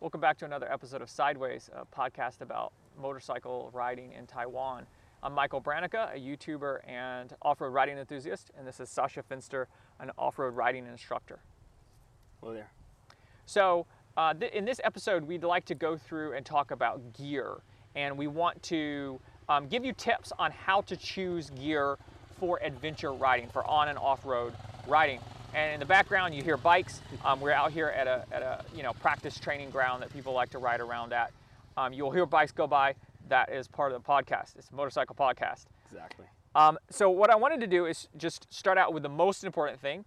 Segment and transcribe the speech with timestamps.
[0.00, 4.86] Welcome back to another episode of Sideways, a podcast about motorcycle riding in Taiwan.
[5.22, 9.68] I'm Michael Branica, a YouTuber and off-road riding enthusiast, and this is Sasha Finster,
[10.00, 11.38] an off-road riding instructor.
[12.40, 12.70] Hello there.
[13.46, 13.86] So,
[14.18, 17.62] uh, th- in this episode, we'd like to go through and talk about gear,
[17.94, 21.96] and we want to um, give you tips on how to choose gear
[22.38, 24.54] for adventure riding, for on and off-road
[24.86, 25.20] riding.
[25.54, 27.00] And in the background, you hear bikes.
[27.24, 30.32] Um, we're out here at a, at a you know practice training ground that people
[30.32, 31.32] like to ride around at.
[31.76, 32.94] Um, you'll hear bikes go by.
[33.28, 34.56] That is part of the podcast.
[34.56, 35.64] It's a motorcycle podcast.
[35.90, 36.26] Exactly.
[36.54, 39.80] Um, so what I wanted to do is just start out with the most important
[39.80, 40.04] thing,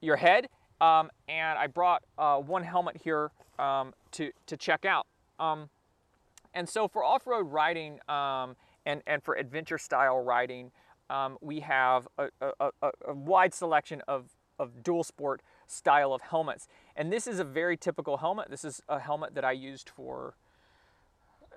[0.00, 0.48] your head.
[0.80, 5.06] Um, and I brought uh, one helmet here um, to, to check out.
[5.38, 5.70] Um,
[6.54, 10.72] and so for off-road riding um, and, and for adventure style riding,
[11.10, 16.22] um, we have a, a, a, a wide selection of, of dual sport style of
[16.22, 16.68] helmets.
[16.94, 18.50] And this is a very typical helmet.
[18.50, 20.34] This is a helmet that I used for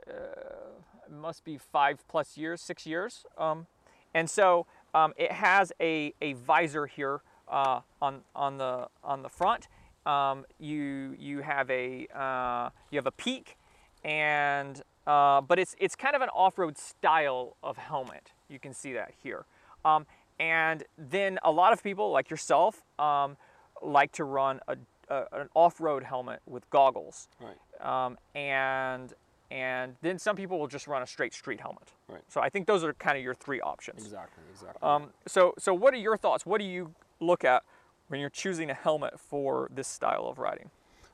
[0.08, 0.14] uh,
[1.12, 3.26] must be five plus years, six years.
[3.38, 3.68] Um,
[4.14, 9.30] and so um, it has a, a visor here uh, on, on, the, on the
[9.30, 9.68] front.
[10.06, 13.58] Um, you, you, have a, uh, you have a peak,
[14.04, 18.32] and, uh, but it's, it's kind of an off-road style of helmet.
[18.50, 19.46] You can see that here.
[19.86, 20.06] Um,
[20.40, 23.38] and then a lot of people like yourself um,
[23.82, 24.78] like to run a,
[25.10, 27.28] a, an off-road helmet with goggles.
[27.40, 28.06] Right.
[28.06, 29.14] Um, and
[29.52, 31.92] and then some people will just run a straight street helmet.
[32.08, 32.22] Right.
[32.28, 34.04] So I think those are kind of your three options.
[34.04, 34.44] Exactly.
[34.52, 34.88] Exactly.
[34.88, 36.46] Um, so so what are your thoughts?
[36.46, 37.64] What do you look at
[38.10, 40.70] when you're choosing a helmet for this style of riding?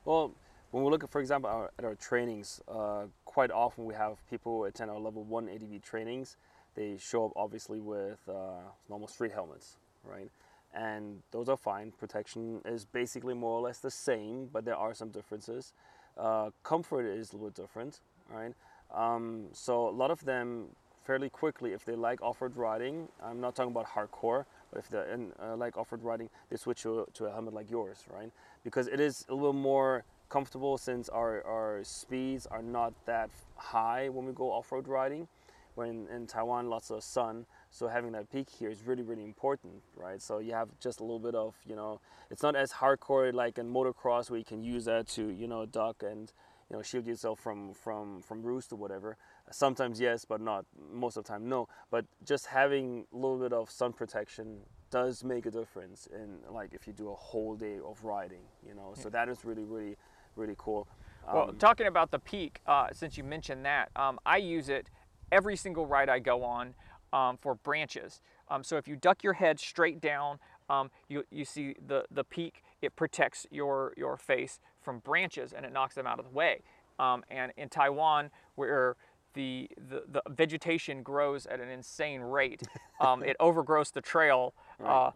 [0.06, 0.32] well,
[0.72, 4.18] when we look at, for example, our, at our trainings, uh, quite often we have
[4.30, 6.38] people attend our level one ADV trainings.
[6.76, 10.30] They show up obviously with uh, normal street helmets, right?
[10.74, 11.92] And those are fine.
[11.92, 15.74] Protection is basically more or less the same, but there are some differences.
[16.18, 18.54] Uh, comfort is a little bit different, right?
[18.94, 20.68] Um, so a lot of them
[21.06, 24.98] fairly quickly, if they like off-road riding, I'm not talking about hardcore, but if they
[25.40, 28.32] uh, like off-road riding, they switch to, to a helmet like yours, right?
[28.64, 34.10] Because it is a little more comfortable since our, our speeds are not that high
[34.10, 35.28] when we go off-road riding.
[35.76, 39.24] We're in, in Taiwan, lots of sun, so having that peak here is really, really
[39.24, 40.22] important, right?
[40.22, 42.00] So you have just a little bit of, you know,
[42.32, 45.66] it's not as hardcore like in motocross where you can use that to, you know,
[45.66, 46.32] duck and,
[46.70, 49.18] you know, shield yourself from from from roost or whatever.
[49.52, 51.68] Sometimes yes, but not most of the time no.
[51.92, 56.74] But just having a little bit of sun protection does make a difference in like
[56.74, 58.94] if you do a whole day of riding, you know.
[58.96, 59.98] So that is really, really,
[60.38, 60.88] really cool.
[61.32, 64.90] Well, Um, talking about the peak, uh, since you mentioned that, um, I use it
[65.32, 66.74] every single ride I go on
[67.14, 68.22] um, for branches.
[68.50, 72.24] Um, so if you duck your head straight down, um, you, you see the, the
[72.24, 76.32] peak, it protects your, your face from branches and it knocks them out of the
[76.32, 76.62] way.
[77.00, 78.96] Um, and in Taiwan, where
[79.34, 82.64] the, the, the vegetation grows at an insane rate,
[83.00, 84.54] um, it overgrows the trail
[84.84, 85.12] uh,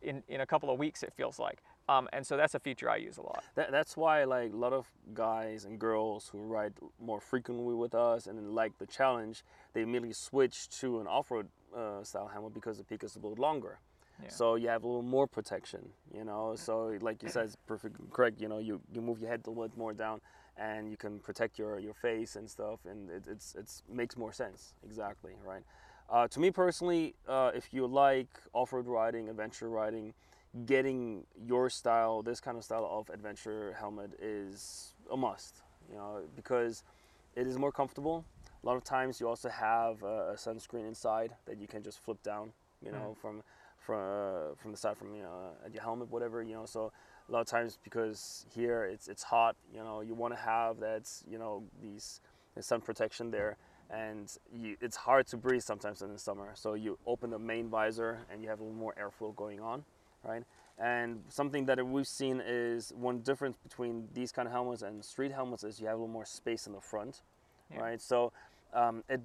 [0.00, 1.60] in, in a couple of weeks, it feels like.
[1.88, 3.44] Um, and so that's a feature I use a lot.
[3.56, 7.94] that, that's why like a lot of guys and girls who ride more frequently with
[7.94, 12.78] us and like the challenge they immediately switch to an off-road uh, style helmet because
[12.78, 13.78] the peak is a little longer.
[14.22, 14.28] Yeah.
[14.28, 16.54] so you have a little more protection you know?
[16.56, 19.50] So like you said it's perfect correct you know you, you move your head a
[19.50, 20.20] little bit more down
[20.56, 24.32] and you can protect your, your face and stuff and it, it's it's makes more
[24.32, 24.72] sense.
[24.84, 25.64] Exactly right.
[26.08, 30.14] Uh, to me personally uh, if you like off-road riding adventure riding
[30.66, 36.22] getting your style, this kind of style of adventure helmet is a must, you know,
[36.36, 36.84] because
[37.34, 38.24] it is more comfortable.
[38.62, 42.22] A lot of times you also have a, sunscreen inside that you can just flip
[42.22, 42.52] down,
[42.84, 43.42] you know, from
[43.78, 46.64] from uh, from the side from you know your helmet, whatever, you know.
[46.64, 46.90] So
[47.28, 50.80] a lot of times because here it's it's hot, you know, you want to have
[50.80, 52.20] that, you know, these
[52.54, 53.56] the sun protection there.
[53.90, 56.52] And you, it's hard to breathe sometimes in the summer.
[56.54, 59.84] So you open the main visor and you have a little more airflow going on
[60.24, 60.42] right?
[60.78, 65.30] And something that we've seen is one difference between these kind of helmets and street
[65.32, 67.22] helmets is you have a little more space in the front,
[67.70, 67.80] Yeah.
[67.80, 68.00] right?
[68.00, 68.32] So
[68.72, 69.20] um, it,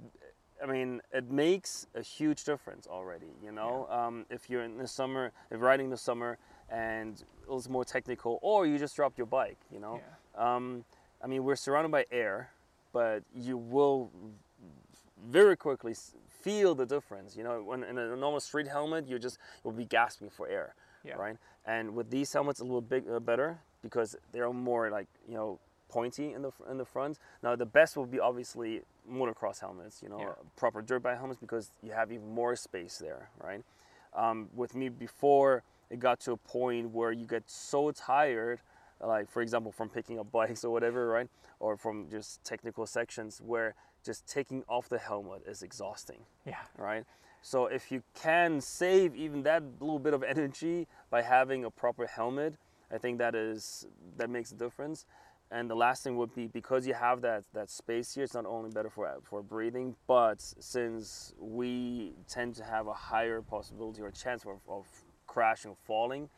[0.62, 3.32] I mean, it makes a huge difference already.
[3.44, 6.38] You know, um, if you're in the summer, if riding in the summer,
[6.70, 9.58] and it's more technical, or you just dropped your bike.
[9.74, 10.02] You know,
[10.38, 10.86] um,
[11.24, 12.52] I mean, we're surrounded by air,
[12.94, 14.12] but you will
[15.30, 15.96] very quickly
[16.42, 17.36] feel the difference.
[17.36, 20.76] You know, when in a normal street helmet, you just you'll be gasping for air,
[21.04, 21.16] Yeah.
[21.16, 21.38] right?
[21.66, 25.60] And with these helmets, a little bit uh, better because they're more like you know
[25.90, 27.18] pointy in the in the front.
[27.44, 30.02] Now the best will be obviously motocross helmets.
[30.04, 30.34] You know, Yeah.
[30.56, 33.64] proper dirt bike helmets because you have even more space there, right?
[34.14, 38.60] Um, with me before it got to a point where you get so tired,
[39.02, 41.30] like for example from picking up bikes or whatever, right,
[41.60, 43.74] or from just technical sections where
[44.06, 46.62] just taking off the helmet is exhausting, Yeah.
[46.78, 47.06] right?
[47.42, 52.06] So if you can save even that little bit of energy by having a proper
[52.08, 52.56] helmet,
[52.92, 53.86] I think that is
[54.18, 55.06] that makes a difference.
[55.52, 58.46] And the last thing would be because you have that that space here, it's not
[58.46, 64.12] only better for for breathing, but since we tend to have a higher possibility or
[64.12, 64.86] chance of, of
[65.26, 66.30] crashing or falling,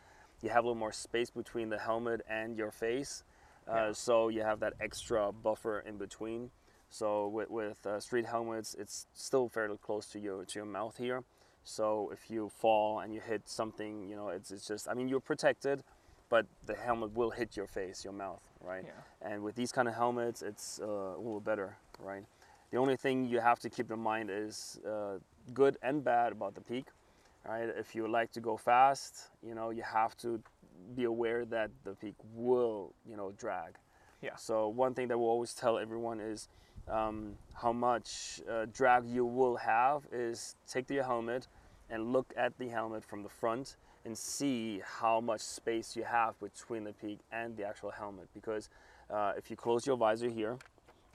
[0.42, 3.24] you have a little more space between the helmet and your face.
[3.68, 3.92] Uh, Yeah.
[3.94, 6.52] So you have that extra buffer in between.
[6.92, 10.98] So with, with uh, street helmets, it's still fairly close to your to your mouth
[10.98, 11.24] here.
[11.64, 15.08] So if you fall and you hit something, you know, it's, it's just, I mean,
[15.08, 15.84] you're protected,
[16.30, 18.84] but the helmet will hit your face, your mouth, right?
[18.84, 19.30] Yeah.
[19.30, 22.24] And with these kind of helmets, it's uh, a little better, right?
[22.72, 25.20] The only thing you have to keep in mind is uh,
[25.54, 26.88] good and bad about the peak,
[27.48, 27.70] right?
[27.78, 30.42] If you like to go fast, you know, you have to
[30.96, 33.76] be aware that the peak will, you know, drag.
[34.22, 34.36] Yeah.
[34.36, 36.48] So one thing that we'll always tell everyone is
[36.88, 41.48] um, how much uh, drag you will have is take your helmet
[41.90, 46.40] and look at the helmet from the front and see how much space you have
[46.40, 48.28] between the peak and the actual helmet.
[48.34, 48.70] Because
[49.10, 50.58] uh, if you close your visor here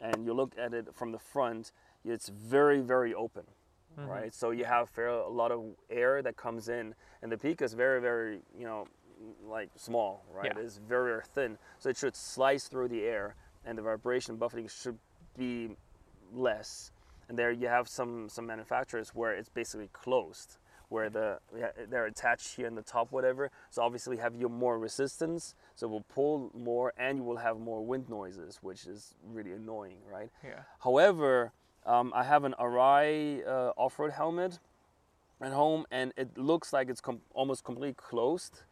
[0.00, 1.72] and you look at it from the front,
[2.04, 3.44] it's very, very open.
[3.98, 7.62] Right, so you have fair, a lot of air that comes in, and the peak
[7.62, 8.86] is very, very, you know,
[9.42, 10.52] like small, right?
[10.54, 10.62] Yeah.
[10.62, 14.68] It's very, very thin, so it should slice through the air, and the vibration buffeting
[14.68, 14.98] should
[15.36, 15.76] be
[16.32, 16.90] less.
[17.28, 21.38] And there you have some some manufacturers where it's basically closed, where the
[21.88, 23.50] they're attached here in the top, whatever.
[23.70, 27.58] So obviously have you more resistance, so it will pull more, and you will have
[27.58, 30.30] more wind noises, which is really annoying, right?
[30.44, 30.60] Yeah.
[30.80, 31.52] However,
[31.84, 34.60] um, I have an Arai uh, off-road helmet
[35.40, 38.62] at home, and it looks like it's com- almost completely closed.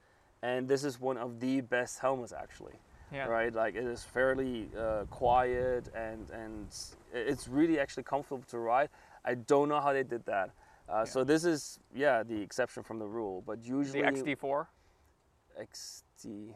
[0.42, 2.74] And this is one of the best helmets, actually.
[3.14, 3.26] Yeah.
[3.26, 6.66] Right, like it is fairly uh, quiet, and and
[7.12, 8.88] it's really actually comfortable to ride.
[9.24, 10.50] I don't know how they did that.
[10.88, 14.66] Uh, So this is yeah the exception from the rule, but usually The usually XD4.
[15.60, 16.54] XD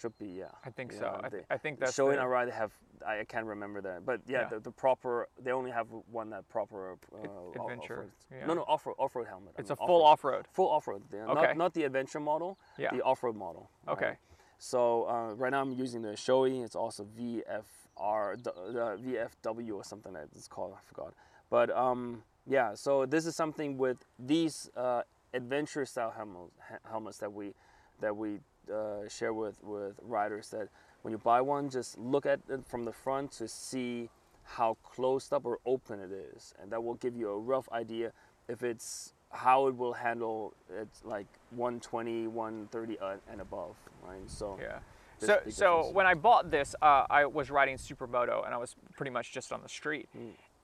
[0.00, 0.46] should be yeah.
[0.64, 1.20] I think Yeah, so.
[1.22, 2.72] I, th- I think that's showing the, Arai they have
[3.06, 4.48] I I can't remember that, but yeah, Yeah.
[4.48, 8.10] The, the proper they only have one that proper uh, off- adventure, off-road.
[8.32, 8.46] yeah.
[8.46, 9.52] No, no, off-road off-road helmet.
[9.56, 10.46] I it's mean, a full off-road.
[10.52, 11.02] full off-road.
[11.12, 11.42] Yeah, Okay.
[11.48, 12.58] Not, not the adventure model.
[12.78, 12.90] Yeah.
[12.96, 13.70] The off-road model.
[13.86, 14.16] right?
[14.64, 16.64] So uh, right now I'm using the Shoei.
[16.64, 17.66] It's also VFR,
[17.98, 20.72] uh, VFW or something that it's called.
[20.74, 21.12] I forgot.
[21.50, 25.02] But um, yeah, so this is something with these uh,
[25.34, 26.52] adventure style helmets,
[26.90, 27.52] helmets that we
[28.00, 28.38] that we
[28.72, 30.48] uh, share with with riders.
[30.48, 30.68] That
[31.02, 34.08] when you buy one, just look at it from the front to see
[34.44, 38.12] how closed up or open it is, and that will give you a rough idea
[38.48, 43.74] if it's how it will handle it like 120 130 uh, and above
[44.06, 44.78] right so Yeah.
[45.18, 49.10] So, so when I bought this, uh, I was riding Supermoto, and I was pretty
[49.10, 50.08] much just on the street.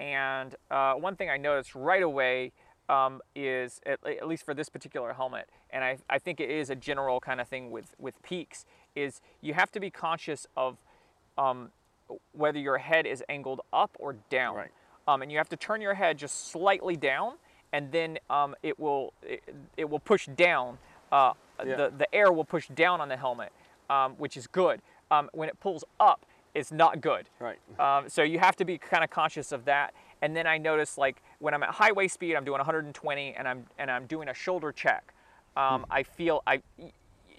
[0.00, 2.52] And uh, one thing I noticed right away
[2.88, 6.68] um, is, at, at least for this particular helmet, and I, I think it is
[6.68, 8.64] a general kind of thing with with peaks,
[8.96, 10.78] is you have to be conscious of
[11.38, 11.70] um,
[12.32, 14.56] whether your head is angled up or down.
[14.56, 14.70] Right.
[15.06, 17.34] Um, and you have to turn your head just slightly down,
[17.72, 19.42] and then um, it will it,
[19.76, 20.78] it will push down.
[21.12, 21.32] Uh,
[21.64, 21.76] Yeah.
[21.76, 23.52] The the air will push down on the helmet,
[23.90, 24.80] um, which is good.
[25.10, 26.24] Um, when it pulls up,
[26.54, 27.28] it's not good.
[27.38, 29.92] right Um, so you have to be kind of conscious of that.
[30.22, 33.66] And then I notice like when I'm at highway speed, I'm doing 120, and I'm
[33.78, 35.12] and I'm doing a shoulder check.
[35.56, 36.62] Um, I feel I,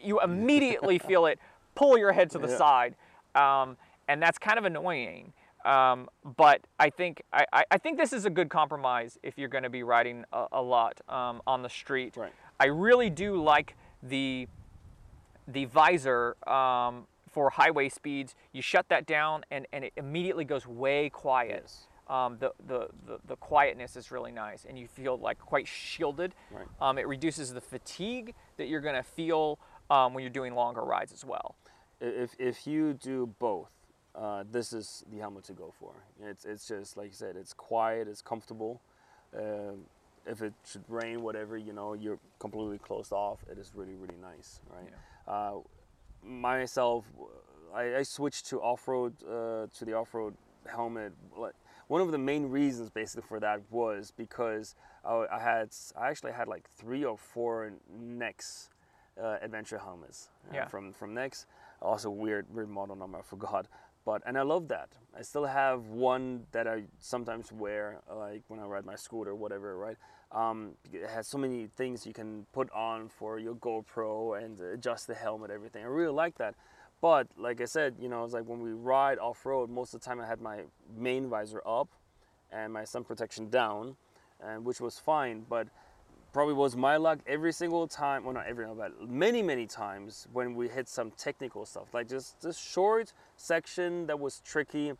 [0.04, 1.40] you immediately feel it
[1.76, 2.58] pull your head to the Yeah.
[2.58, 2.96] side,
[3.36, 5.34] um, and that's kind of annoying.
[5.66, 9.64] Um, but I think I, I- think this is a good compromise if you're going
[9.64, 12.16] to be riding a, a lot um, on the street.
[12.18, 12.34] Right.
[12.60, 14.48] I really do like the
[15.48, 18.36] the visor um, for highway speeds.
[18.54, 21.64] You shut that down, and, and it immediately goes way quiet.
[21.64, 21.88] Yes.
[22.08, 26.36] Um, the, the, the, the quietness is really nice, and you feel like quite shielded.
[26.52, 26.66] Right.
[26.82, 30.82] Um, it reduces the fatigue that you're going to feel um, when you're doing longer
[30.82, 31.56] rides as well.
[32.02, 33.70] If if you do both
[34.16, 35.94] uh, this is the helmet to go for.
[36.24, 38.82] It's it's just like you said it's quiet it's comfortable.
[39.38, 39.86] Um,
[40.26, 44.18] if it should rain whatever you know you're completely closed off it is really really
[44.22, 44.92] nice right?
[45.28, 45.60] Uh,
[46.24, 47.06] myself
[47.74, 51.14] I, I switched to off-road uh, to the off-road helmet.
[51.88, 54.76] One of the main reasons basically for that was because
[55.06, 58.70] I, I had I actually had like three or four Nexx
[59.22, 60.68] uh, adventure helmets uh, Yeah.
[60.68, 61.46] from from Nexx.
[61.82, 63.66] Also weird weird model number I forgot
[64.06, 64.90] but and I love that.
[65.18, 69.36] I still have one that I sometimes wear, like when I ride my scooter, or
[69.36, 69.98] whatever, right?
[70.32, 75.08] Um, it has so many things you can put on for your GoPro and adjust
[75.08, 75.84] the helmet, everything.
[75.84, 76.56] I really like that.
[77.02, 80.00] But like I said, you know, it's like when we ride off road, most of
[80.00, 80.62] the time I had my
[80.96, 81.90] main visor up
[82.52, 83.96] and my sun protection down,
[84.40, 85.46] and which was fine.
[85.50, 85.68] But
[86.32, 90.56] probably was my luck every single time well not every but many many times when
[90.56, 94.94] we hit some technical stuff like just this short section that was tricky.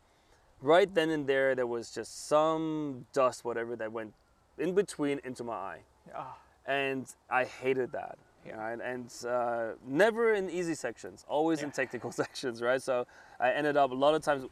[0.60, 4.14] Right then and there there was just some dust whatever that went
[4.58, 5.80] in between into my eye.
[6.14, 6.36] Ah,
[6.66, 8.56] and i hated that Yeah.
[8.56, 13.06] right and uh, never in easy sections always in technical sections right so
[13.38, 14.46] i ended up a lot of times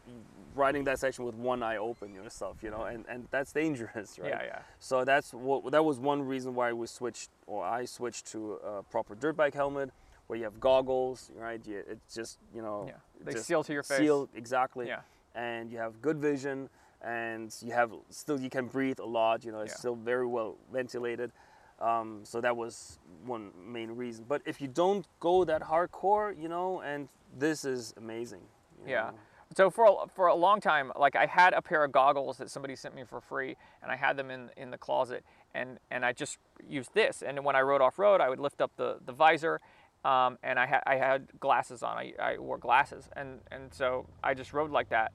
[0.54, 3.52] riding that section with one eye open you know stuff you know and, and that's
[3.52, 4.58] dangerous right Yeah, yeah.
[4.78, 8.82] so that's what that was one reason why we switched or I switched to a
[8.84, 9.90] proper dirt bike helmet
[10.28, 11.60] where you have goggles, right?
[11.66, 12.94] You, it's just you know Yeah.
[13.24, 13.98] They seal to your face.
[13.98, 14.86] Seal exactly.
[14.86, 15.00] Yeah.
[15.34, 16.68] And you have good vision,
[17.02, 19.44] and you have still you can breathe a lot.
[19.44, 19.78] You know, it's Yeah.
[19.78, 21.32] still very well ventilated.
[21.80, 24.24] Um, so that was one main reason.
[24.28, 27.08] But if you don't go that hardcore, you know, and
[27.38, 28.42] this is amazing.
[28.86, 29.10] Yeah.
[29.10, 29.14] know.
[29.56, 32.50] So for a, for a long time, like I had a pair of goggles that
[32.50, 36.04] somebody sent me for free, and I had them in in the closet, and and
[36.04, 37.22] I just used this.
[37.22, 39.60] And when I rode off road, I would lift up the the visor,
[40.04, 41.96] um, and I had I had glasses on.
[41.96, 45.12] I, I wore glasses, and and so I just rode like that.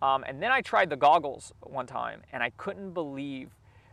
[0.00, 3.50] Um, and then I tried the goggles one time, and I couldn't believe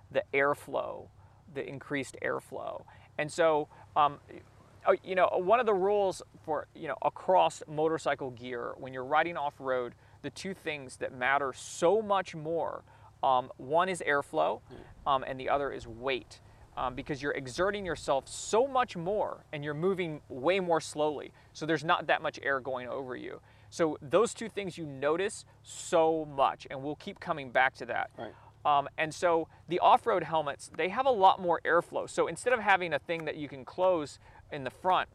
[0.09, 1.07] the airflow,
[1.53, 2.83] the increased airflow.
[3.17, 4.19] And so, um,
[4.85, 9.05] uh, you know, one of the rules for you know across motorcycle gear when you're
[9.05, 12.83] riding off road, the two things that matter so much more,
[13.23, 14.61] um, one is airflow,
[15.05, 16.39] um, and the other is weight.
[16.77, 21.33] Um, because you're exerting yourself so much more and you're moving way more slowly.
[21.51, 23.41] So there's not that much air going over you.
[23.69, 28.09] So those two things you notice so much, and we'll keep coming back to that.
[28.17, 28.33] Right.
[28.65, 32.09] Um, and so the off-road helmets, they have a lot more airflow.
[32.09, 34.19] So instead of having a thing that you can close
[34.51, 35.09] in the front,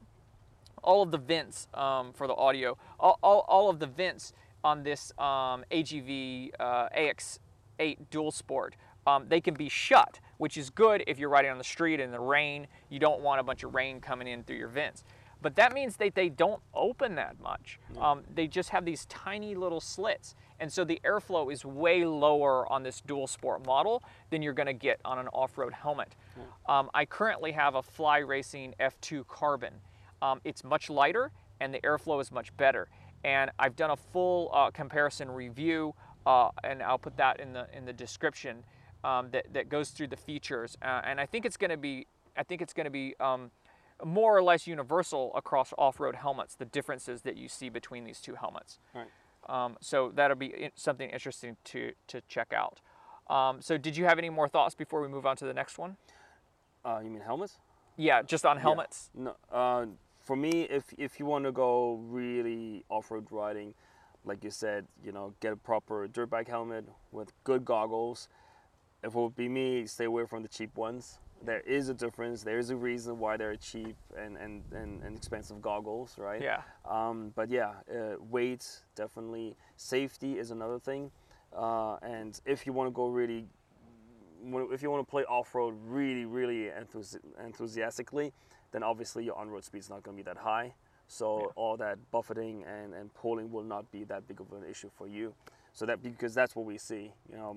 [0.82, 4.32] all of the vents um, for the audio, all, all, all of the vents
[4.64, 8.76] on this um, AGV uh, AX8 Dual Sport,
[9.06, 12.10] um, they can be shut, which is good if you're riding on the street in
[12.10, 12.66] the rain.
[12.88, 15.04] You don't want a bunch of rain coming in through your vents.
[15.42, 17.78] But that means that they don't open that much.
[18.00, 20.34] Um, they just have these tiny little slits.
[20.58, 24.66] And so the airflow is way lower on this dual sport model than you're going
[24.66, 26.14] to get on an off road helmet.
[26.68, 29.74] Um, I currently have a Fly Racing F2 Carbon.
[30.22, 32.88] Um, it's much lighter and the airflow is much better.
[33.24, 35.94] And I've done a full uh, comparison review,
[36.26, 38.64] uh, and I'll put that in the in the description
[39.04, 40.76] um, that that goes through the features.
[40.82, 43.50] Uh, and I think it's going to be I think it's going to be um,
[44.04, 46.54] more or less universal across off-road helmets.
[46.54, 48.78] The differences that you see between these two helmets.
[48.94, 49.06] Right.
[49.48, 52.80] Um, so that'll be something interesting to to check out.
[53.28, 55.78] Um, so did you have any more thoughts before we move on to the next
[55.78, 55.96] one?
[56.84, 57.58] Uh, you mean helmets?
[57.96, 58.62] Yeah, just on Yeah.
[58.62, 59.10] helmets.
[59.14, 59.86] No, uh,
[60.20, 63.74] for me, if if you want to go really off-road riding,
[64.24, 68.28] like you said, you know, get a proper dirt bike helmet with good goggles.
[69.02, 71.18] If it would be me, stay away from the cheap ones.
[71.44, 72.42] There is a difference.
[72.42, 76.40] There is a reason why they're cheap and and, and, and expensive goggles, right?
[76.42, 76.62] Yeah.
[76.84, 78.66] Um, but yeah, uh, weight
[78.96, 79.54] definitely.
[79.76, 81.10] Safety is another thing.
[81.56, 83.46] Uh, and if you want to go really,
[84.72, 88.32] if you want to play off road really, really enthusi- enthusiastically,
[88.72, 90.74] then obviously your on road speed is not going to be that high.
[91.08, 91.46] So Yeah.
[91.54, 95.06] all that buffeting and, and pulling will not be that big of an issue for
[95.06, 95.34] you.
[95.72, 97.12] So that because that's what we see.
[97.30, 97.56] You know,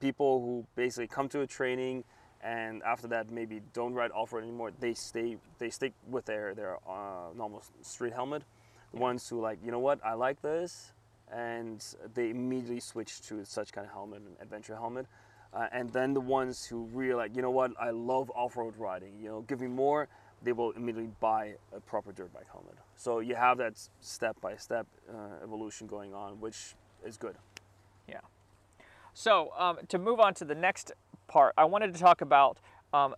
[0.00, 2.04] people who basically come to a training
[2.42, 4.72] and after that maybe don't ride off road anymore.
[4.78, 8.42] They stay they stick with their their uh, normal street helmet.
[8.92, 10.92] The ones who like you know what I like this,
[11.32, 11.84] and
[12.14, 15.06] they immediately switch to such kind of helmet, an adventure helmet.
[15.54, 19.12] Uh, and then the ones who really like, you know what, I love off-road riding.
[19.20, 20.08] You know, give me more.
[20.42, 22.74] They will immediately buy a proper dirt bike helmet.
[22.96, 27.36] So you have that step-by-step uh, evolution going on, which is good.
[28.08, 28.20] Yeah.
[29.12, 30.92] So um, to move on to the next
[31.32, 32.58] part, I wanted to talk about,
[32.92, 33.14] um,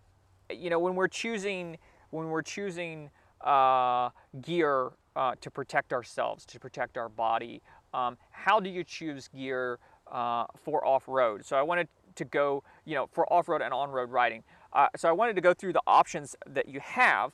[0.49, 1.77] you know, when we're choosing
[2.11, 3.09] when we're choosing
[3.41, 4.09] uh,
[4.41, 7.61] gear uh, to protect ourselves, to protect our body.
[7.93, 9.79] Um, how do you choose gear
[10.09, 11.45] uh, for off-road?
[11.45, 14.43] So I wanted to go, you know, for off-road and on-road riding.
[14.71, 17.33] Uh, so I wanted to go through the options that you have.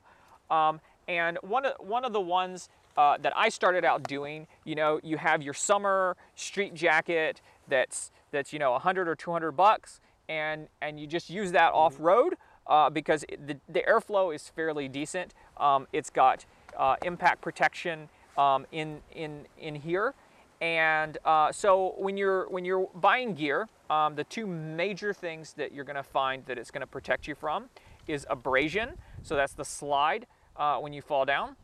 [0.50, 4.74] Um, and one of, one of the ones uh, that I started out doing, you
[4.74, 10.00] know, you have your summer street jacket that's, that's you know, 100 or 200 bucks,
[10.32, 12.36] and, and you just use that off road
[12.68, 15.34] uh, because it, the, the airflow is fairly decent.
[15.58, 16.46] Um, it's got
[16.78, 18.08] uh, impact protection
[18.38, 20.14] um, in, in, in here.
[20.62, 25.74] and uh, so when you're when you're buying gear, um, the two major things that
[25.74, 27.66] you're going to find that it's going to protect you from
[28.08, 28.92] is abrasion.
[29.24, 31.56] So that's the slide uh, when you fall down,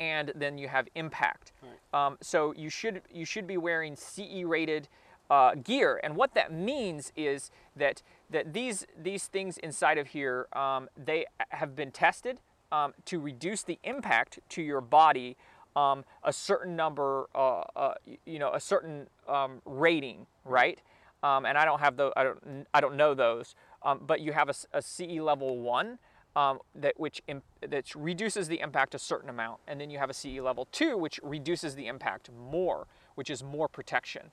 [0.00, 1.52] and then you have impact.
[1.62, 2.06] Right.
[2.06, 4.88] Um, so you should you should be wearing CE rated
[5.30, 10.46] uh, gear, and what that means is that that these these things inside of here
[10.52, 12.38] um, they have been tested
[12.72, 15.36] um, to reduce the impact to your body
[15.76, 20.80] um, a certain number, uh, uh, you know, a certain um, rating, right?
[21.22, 22.12] Um, and I don't have those.
[22.16, 22.66] I don't.
[22.72, 23.54] I don't know those.
[23.82, 25.98] Um, but you have a, a CE level one
[26.34, 27.22] um, that which
[27.60, 30.96] that reduces the impact a certain amount, and then you have a CE level two
[30.96, 34.30] which reduces the impact more, which is more protection.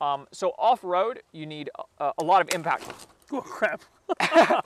[0.00, 2.84] Um, so off road, you need a, a lot of impact.
[3.32, 3.80] Oh crap!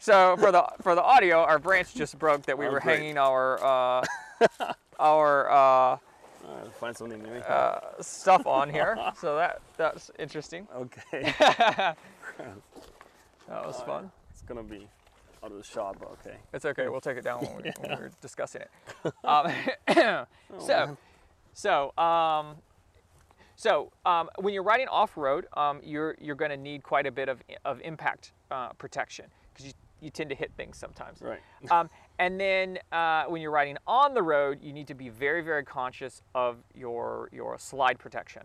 [0.00, 2.98] So for the for the audio, our branch just broke that we Oh, were great.
[2.98, 4.04] hanging our uh,
[5.00, 7.34] our uh, I'll find something new.
[7.38, 8.96] uh, stuff on here.
[9.20, 10.66] So that that's interesting.
[10.76, 11.96] okay, that
[13.48, 14.10] was fun.
[14.32, 14.88] it's gonna be
[15.44, 16.36] out of the shot, but okay.
[16.52, 16.88] It's okay.
[16.88, 18.70] We'll take it down when, we, when we're discussing it.
[19.24, 19.52] Um,
[20.60, 20.96] so,
[21.52, 22.56] so, um,
[23.62, 27.12] so um, when you're riding off road, um, you're you're going to need quite a
[27.12, 31.22] bit of of impact uh, protection because you you tend to hit things sometimes.
[31.22, 31.38] Right.
[31.70, 31.88] Um,
[32.18, 35.64] and then uh, when you're riding on the road, you need to be very, very
[35.64, 38.42] conscious of your your slide protection.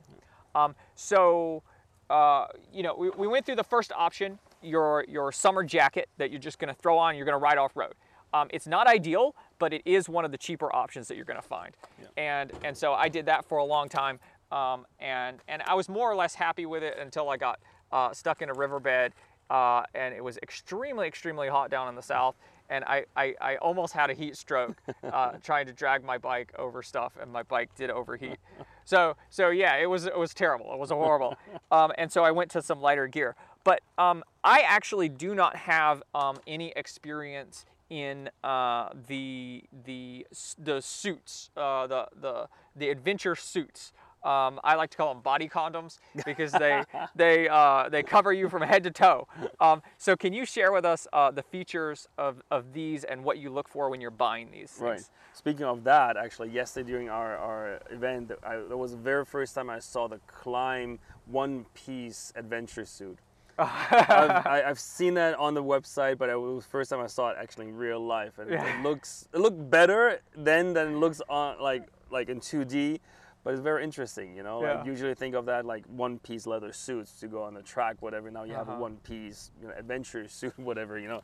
[0.54, 1.64] Um, so,
[2.12, 6.30] uh, you know, we, we went through the first option, your your summer jacket that
[6.30, 7.16] you're just going to throw on.
[7.16, 7.96] You're going to ride off road.
[8.34, 11.42] Um, it's not ideal, but it is one of the cheaper options that you're going
[11.42, 11.76] to find.
[12.00, 12.08] Yeah.
[12.18, 14.20] And and so I did that for a long time,
[14.52, 17.60] um, and and I was more or less happy with it until I got
[17.92, 19.14] uh, stuck in a riverbed
[19.50, 22.36] uh, and it was extremely, extremely hot down in the south.
[22.70, 26.52] And I, I, I almost had a heat stroke uh, trying to drag my bike
[26.60, 28.38] over stuff, and my bike did overheat.
[28.84, 30.74] So, so yeah, it was it was terrible.
[30.74, 31.36] It was horrible.
[31.70, 33.36] Um, and so I went to some lighter gear.
[33.66, 40.26] But um, I actually do not have um, any experience in uh, the the
[40.58, 43.92] the suits, uh, the the the adventure suits.
[44.24, 46.84] Um, I like to call them body condoms because they
[47.16, 49.28] they uh, they cover you from head to toe.
[49.60, 53.38] Um, so can you share with us uh, the features of, of these and what
[53.38, 54.82] you look for when you're buying these things?
[54.82, 55.10] Right.
[55.34, 59.54] Speaking of that, actually, yesterday during our, our event, I, that was the very first
[59.54, 63.20] time I saw the Klim one piece adventure suit.
[63.60, 63.68] I've,
[64.46, 67.30] I, I've seen that on the website, but it was the first time I saw
[67.30, 68.80] it actually in real life, and Yeah.
[68.80, 73.00] it looks it looked better then than it looks on like like in 2D.
[73.48, 74.62] But it's very interesting, you know.
[74.62, 74.74] Yeah.
[74.80, 77.96] Like usually think of that like one piece leather suits to go on the track,
[78.02, 78.30] whatever.
[78.30, 78.78] Now you have Uh-huh.
[78.78, 81.00] a one piece you know, adventure suit, whatever.
[81.00, 81.22] You know,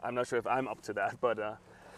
[0.00, 1.56] I'm not sure if I'm up to that, but uh,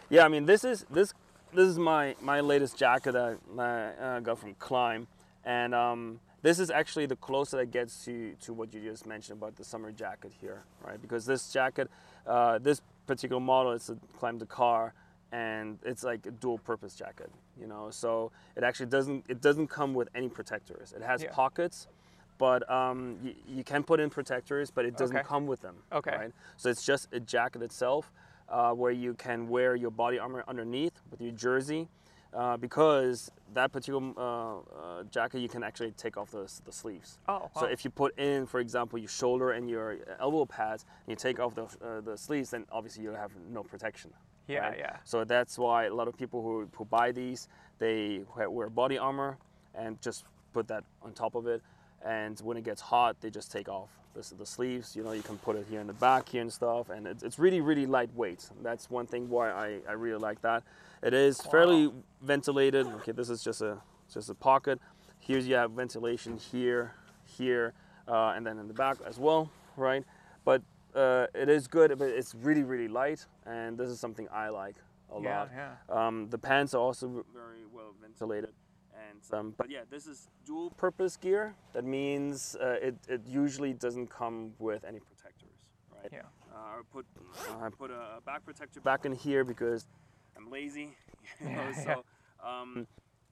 [0.08, 1.12] yeah, I mean this is this
[1.52, 3.62] this is my my latest jacket that I
[4.02, 5.08] uh, got from Klim,
[5.44, 9.36] and um, this is actually the closest that gets to to what you just mentioned
[9.36, 10.98] about the summer jacket here, right?
[11.02, 11.90] Because this jacket,
[12.26, 14.94] uh, this particular model, it's a Klim Dakar,
[15.32, 17.90] and it's like a dual purpose jacket, you know.
[17.90, 20.92] So it actually doesn't it doesn't come with any protectors.
[20.96, 21.30] It has Yeah.
[21.32, 21.88] pockets.
[22.38, 25.26] But um, you, you can put in protectors, but it doesn't Okay.
[25.26, 25.76] come with them.
[25.90, 26.14] Okay.
[26.14, 26.32] Right?
[26.58, 28.12] So it's just a jacket itself,
[28.50, 31.88] uh, where you can wear your body armor underneath with your jersey,
[32.34, 37.18] uh, because that particular uh, uh, jacket you can actually take off the, the sleeves.
[37.26, 41.12] Oh, So if you put in, for example, your shoulder and your elbow pads, and
[41.12, 44.12] you take off the, uh, the sleeves, then obviously you'll have no protection.
[44.46, 44.78] Yeah, right?
[44.78, 44.96] yeah.
[45.04, 49.38] So that's why a lot of people who, who buy these, they wear- body armor
[49.74, 51.62] and just put that on top of it.
[52.04, 54.94] And when it gets hot, they just take off the, the sleeves.
[54.94, 56.90] You know, you can put it here in the back here and stuff.
[56.90, 58.48] And it's, it's really, really lightweight.
[58.62, 60.62] That's one thing why I, I really like that.
[61.02, 62.86] It is fairly ventilated.
[62.86, 63.78] Okay, this is just a
[64.12, 64.80] just a pocket.
[65.18, 67.74] Here's you have ventilation here, here,
[68.08, 70.04] uh, and then in the back as well, right?
[70.96, 74.76] Uh, it is good, but it's really, really light, and this is something I like
[75.14, 75.50] a Yeah, lot.
[75.54, 75.74] yeah.
[76.06, 78.54] Um, the pants are also very well ventilated,
[78.94, 81.54] and um, but yeah, this is dual purpose gear.
[81.74, 85.50] That means uh, it, it usually doesn't come with any protectors,
[85.94, 86.10] right?
[86.10, 86.20] Yeah.
[86.50, 87.04] Uh, I put
[87.50, 89.86] uh, I put a back protector back in here because
[90.34, 90.96] I'm lazy,
[91.40, 91.52] you know.
[91.76, 92.04] Yeah, so
[92.42, 92.86] um,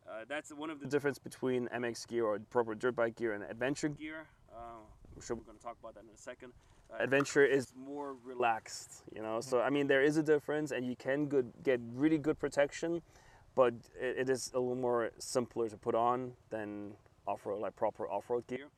[0.06, 3.42] uh, that's one of the difference between MX gear or proper dirt bike gear and
[3.44, 4.26] adventure gear.
[4.52, 4.82] Uh,
[5.16, 6.52] I'm sure we're going to talk about that in a second.
[7.00, 9.40] Adventure is more relaxed, you know.
[9.40, 13.02] So I mean, there is a difference, and you can good, get really good protection,
[13.54, 16.92] but it, it is a little more simpler to put on than
[17.26, 18.68] off-road, like proper off-road gear.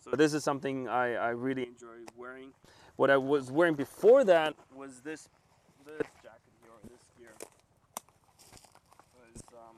[0.00, 2.52] So this is something I, I really enjoy wearing.
[2.96, 5.28] What I was wearing before that was this
[5.86, 7.34] this jacket here this gear.
[9.16, 9.76] Was um,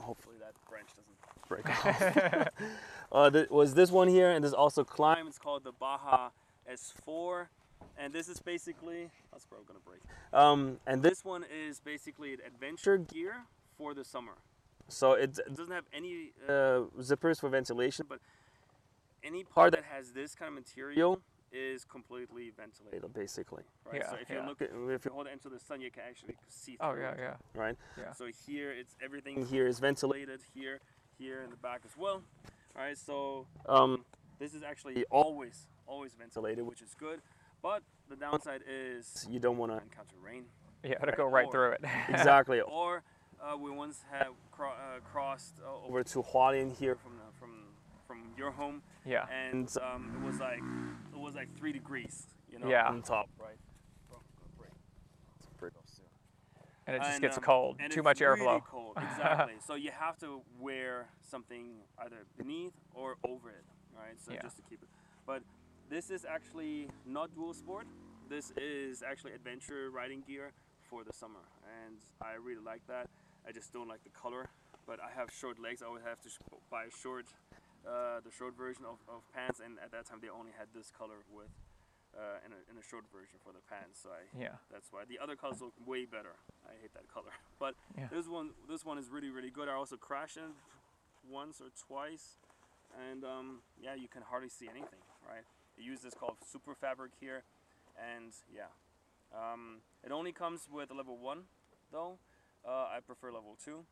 [0.00, 1.11] hopefully that branch doesn't
[1.52, 2.48] break off.
[3.12, 5.26] uh, th- was this one here, and there's also Klim.
[5.26, 6.30] It's called the Baja
[6.70, 7.46] S4,
[7.98, 10.00] and this is basically that's probably gonna break.
[10.32, 13.44] Um, and this one is basically an adventure gear
[13.76, 14.32] for the summer.
[14.88, 18.18] So it, doesn't have any uh, zippers for ventilation, but
[19.24, 21.20] any part that has this kind of material
[21.52, 23.62] is completely ventilated, basically.
[23.84, 24.00] Right.
[24.00, 24.40] Yeah, so if yeah.
[24.40, 26.76] you look at, if you hold it into the sun, you can actually see.
[26.76, 27.34] Through Oh yeah, yeah.
[27.54, 27.76] right?
[27.98, 28.12] Yeah.
[28.12, 30.80] So here it's everything here is ventilated here,
[31.18, 32.22] here in the back as well.
[32.76, 34.04] All right, so um,
[34.38, 37.20] this is actually always always ventilated, which is good.
[37.62, 40.44] But the downside is you don't want to encounter rain.
[40.84, 41.80] Yeah, it'll go right Or- through it.
[42.08, 42.60] exactly.
[42.60, 43.04] Or
[43.40, 47.50] uh, we once have cro- uh, crossed uh, over to Hualien here from the, from
[48.04, 49.26] from your home, yeah.
[49.30, 50.58] and um, it was like
[51.14, 52.88] it was like three degrees, you know, Yeah.
[52.88, 53.54] on top, right?
[54.08, 54.72] Bro, gonna break.
[55.38, 56.06] It's gonna break off soon.
[56.86, 57.78] And it just And, gets um, cold.
[57.90, 58.64] Too much really airflow.
[58.64, 59.54] cold, exactly.
[59.64, 63.64] so you have to wear something either beneath or over it,
[63.96, 64.16] right?
[64.20, 64.42] So Yeah.
[64.42, 64.88] just to keep it.
[65.26, 65.42] But
[65.88, 67.86] this is actually not dual sport.
[68.28, 70.52] This is actually adventure riding gear
[70.88, 71.44] for the summer,
[71.84, 73.08] and I really like that.
[73.46, 74.48] I just don't like the color,
[74.86, 75.82] but I have short legs.
[75.82, 76.38] I would have to sh-
[76.70, 77.26] buy a short,
[77.86, 80.90] uh, the short version of, of pants, and at that time they only had this
[80.90, 81.48] color with.
[82.12, 84.60] Uh, in, a, in a short version for the pants, so I Yeah.
[84.70, 86.36] that's why the other colors look way better.
[86.68, 88.08] I hate that color, but Yeah.
[88.12, 89.66] this one this one is really really good.
[89.66, 90.52] I also crashed it
[91.24, 92.36] once or twice,
[93.08, 95.00] and um, yeah, you can hardly see anything.
[95.26, 95.46] Right?
[95.78, 97.44] I use this called Super Fabric here,
[97.96, 98.68] and yeah,
[99.32, 101.44] um, it only comes with a level one,
[101.90, 102.18] though.
[102.62, 103.86] Uh, I prefer level two,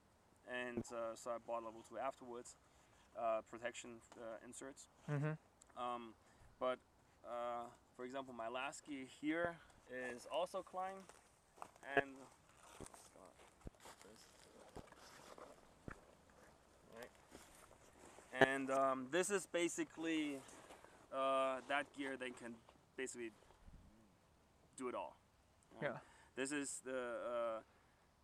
[0.47, 2.55] and uh, so I bought level two afterwards.
[3.19, 4.89] Uh, protection uh, inserts.
[5.11, 5.33] Mm-hmm.
[5.83, 6.15] Um,
[6.61, 6.79] but
[7.25, 7.65] uh,
[7.97, 9.57] for example, my last ski here
[10.15, 11.05] is also Klim,
[11.97, 12.07] and
[16.97, 17.11] Right.
[18.51, 20.39] and um, this is basically
[21.15, 22.55] uh, that gear that can
[22.97, 23.31] basically
[24.77, 25.17] do it all.
[25.81, 25.91] right?
[25.93, 25.99] Yeah.
[26.37, 27.61] This is the uh,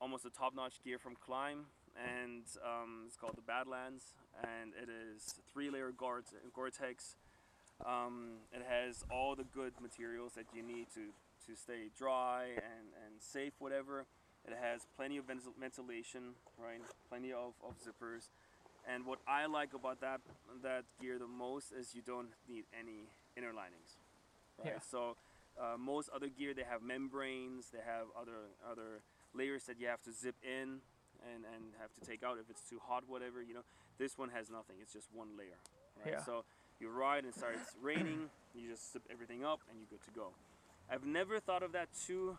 [0.00, 5.34] almost a top-notch gear from Klim, and um, it's called the Badlands, and it is
[5.52, 6.22] three-layer Gore-
[6.54, 7.16] Gore-Tex.
[7.84, 11.12] Um, it has all the good materials that you need to,
[11.46, 14.06] to stay dry and, and safe, whatever.
[14.46, 15.24] It has plenty of
[15.60, 16.80] ventilation, right?
[17.08, 18.28] Plenty of, of zippers.
[18.88, 20.20] And what I like about that
[20.62, 23.98] that gear the most is you don't need any inner linings,
[24.58, 24.74] right?
[24.74, 24.80] Yeah.
[24.80, 25.16] So
[25.58, 29.02] uh, most other gear they have membranes, they have other other
[29.34, 30.78] layers that you have to zip in
[31.26, 33.42] and, and have to take out if it's too hot, whatever.
[33.42, 33.66] You know,
[33.98, 34.76] this one has nothing.
[34.80, 35.58] It's just one layer,
[36.04, 36.14] right?
[36.14, 36.24] Yeah.
[36.24, 36.44] So
[36.80, 40.10] you ride and it starts raining, you just zip everything up and you're good to
[40.10, 40.28] go.
[40.90, 42.38] I've never thought of that too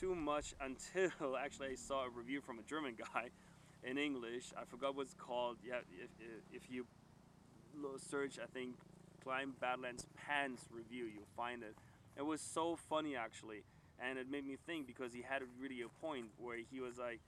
[0.00, 3.30] too much until actually I saw a review from a German guy
[3.82, 4.52] in English.
[4.56, 5.58] I forgot what's called.
[5.64, 6.10] Yeah, if,
[6.52, 6.86] if, you
[8.10, 8.74] search, I think
[9.22, 11.74] Klim Badlands Pants review, you'll find it.
[12.16, 13.62] It was so funny actually,
[14.00, 17.20] and it made me think because he had really a point where he was like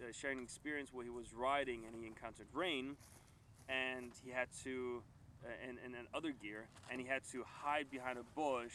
[0.00, 2.96] uh, sharing experience where he was riding and he encountered rain,
[3.68, 5.02] and he had to
[5.46, 8.74] uh, in, in other gear, and he had to hide behind a bush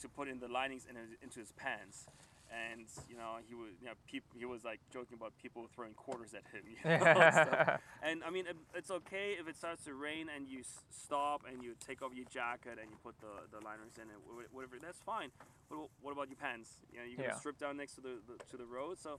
[0.00, 2.06] to put in the linings in his, into his pants.
[2.52, 5.94] And you know he was, you know, peop, he was like joking about people throwing
[5.94, 6.62] quarters at him.
[6.68, 7.80] You know, and stuff.
[8.02, 11.44] And I mean, it, it's okay if it starts to rain and you s- stop
[11.50, 14.18] and you take off your jacket and you put the, the liners in it,
[14.52, 14.76] whatever.
[14.82, 15.30] That's fine.
[15.70, 16.76] But what about your pants?
[16.92, 17.38] You know, you're gonna Yeah.
[17.38, 18.98] strip down next to the, the to the road.
[19.00, 19.18] So,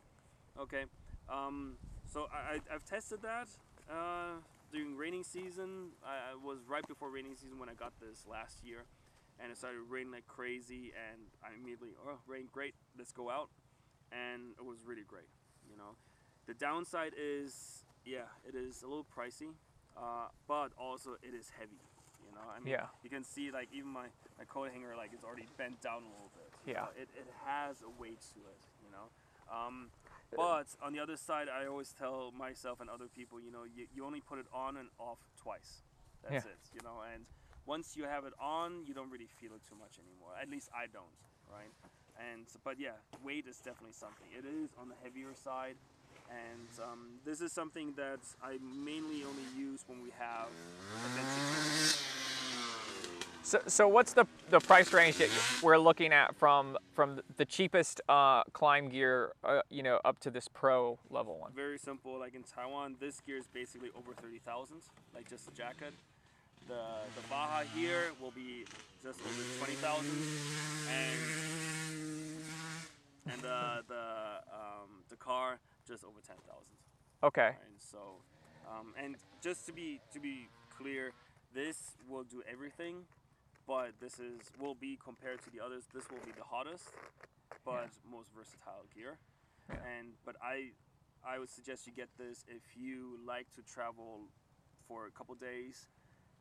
[0.60, 0.84] okay.
[1.28, 1.78] Um,
[2.14, 3.48] so I, I I've tested that
[3.90, 4.38] uh,
[4.74, 5.94] during raining season.
[6.06, 8.84] I, I was right before raining season when I got this last year,
[9.40, 10.92] and it started raining like crazy.
[10.98, 12.74] And I immediately, oh, rain, great.
[12.98, 13.50] Let's go out.
[14.12, 15.30] And it was really great.
[15.70, 15.96] You know,
[16.48, 19.54] the downside is yeah, it is a little pricey,
[19.96, 21.80] uh, but also it is heavy.
[22.26, 22.88] You know, I mean, Yeah.
[23.04, 24.08] you can see like even my,
[24.38, 26.50] my coat hanger like it's already bent down a little bit.
[26.66, 26.82] Yeah.
[26.82, 28.62] know, it, it has a weight to it.
[28.84, 29.08] You know,
[29.48, 29.90] um,
[30.36, 33.88] but on the other side, I always tell myself and other people, you know, you,
[33.94, 35.82] you only put it on and off twice.
[36.24, 36.52] That's Yeah.
[36.52, 36.60] it.
[36.74, 37.26] You know, and
[37.66, 40.32] once you have it on, you don't really feel it too much anymore.
[40.42, 41.16] At least I don't,
[41.52, 41.72] right?
[42.32, 42.92] And but yeah,
[43.24, 44.28] weight is definitely something.
[44.38, 45.76] It is on the heavier side,
[46.30, 50.50] and um, this is something that I mainly only use when we have.
[53.46, 55.30] So, so what's the, the price range that
[55.62, 60.32] we're looking at from from the cheapest uh, Klim gear, uh, you know, up to
[60.32, 61.52] this pro level one?
[61.54, 62.18] Very simple.
[62.18, 64.78] Like in Taiwan, this gear is basically over thirty thousand,
[65.14, 65.94] like just a jacket.
[66.70, 66.84] The
[67.16, 68.64] the Baja here will be
[69.04, 70.18] just over twenty thousand,
[70.90, 71.20] and
[73.30, 74.06] and the the
[74.54, 76.78] um, the car just over ten thousand.
[77.22, 77.58] Okay.
[77.68, 78.22] And so,
[78.72, 81.12] Um, and just to be to be clear,
[81.54, 83.06] this will do everything,
[83.68, 85.86] but this is will be compared to the others.
[85.94, 86.90] This will be the hottest,
[87.66, 89.18] but most versatile gear.
[89.70, 89.78] Yeah.
[89.98, 90.72] And but I
[91.26, 94.28] I would suggest you get this if you like to travel
[94.88, 95.88] for a couple days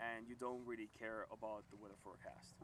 [0.01, 2.59] and you don't really care about the weather forecast.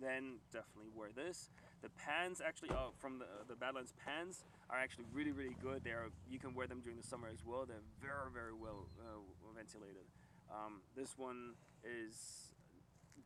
[0.00, 1.50] Then definitely wear this.
[1.82, 5.84] The pants actually uh, from the the Badlands pants are actually really really good.
[5.84, 7.66] They are you can wear them during the summer as well.
[7.66, 9.20] They're very very well uh,
[9.54, 10.06] ventilated.
[10.50, 12.54] Um, this one is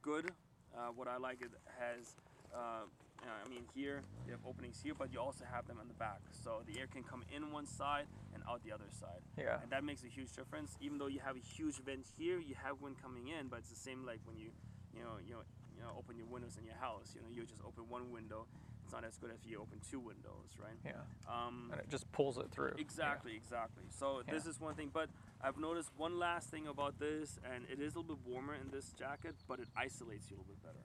[0.03, 0.33] good.
[0.77, 2.17] Uh, what I like it has.
[2.55, 2.85] Uh,
[3.23, 6.19] I mean here you have openings here, but you also have them on the back,
[6.43, 9.63] so the air can come in one side and out the other side, Yeah.
[9.63, 10.77] and that makes a huge difference.
[10.81, 13.71] Even though you have a huge vent here, you have wind coming in, but it's
[13.71, 14.51] the same like when you,
[14.93, 15.43] you know, you know,
[15.77, 17.15] you know, open your windows in your house.
[17.15, 18.47] You know, you just open one window.
[18.93, 20.77] It's not as good as if you open two windows, right?
[20.85, 20.93] Yeah.
[21.27, 22.73] Um, And it just pulls it through.
[22.77, 22.83] Yeah.
[22.83, 23.85] Exactly, exactly.
[23.89, 25.09] So this is one thing, but
[25.41, 28.71] I've noticed one last thing about this, and it is a little bit warmer in
[28.71, 30.85] this jacket, but it isolates you a little bit better.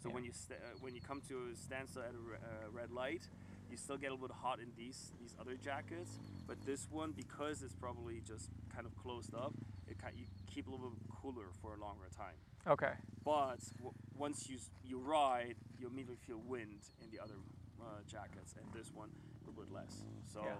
[0.00, 0.14] So Yeah.
[0.14, 3.26] when you uh, when you come to a standstill at a re- uh, red light,
[3.68, 7.10] you still get a little bit hot in these these other jackets, but this one
[7.10, 9.52] because it's probably just kind of closed up,
[9.88, 12.36] it kind you keep a little bit cooler for a longer time.
[12.68, 12.92] Okay.
[13.24, 17.34] But w- once you you ride, you immediately feel wind in the other
[17.80, 20.04] uh, jackets, and this one a little bit less.
[20.32, 20.54] So, Yeah.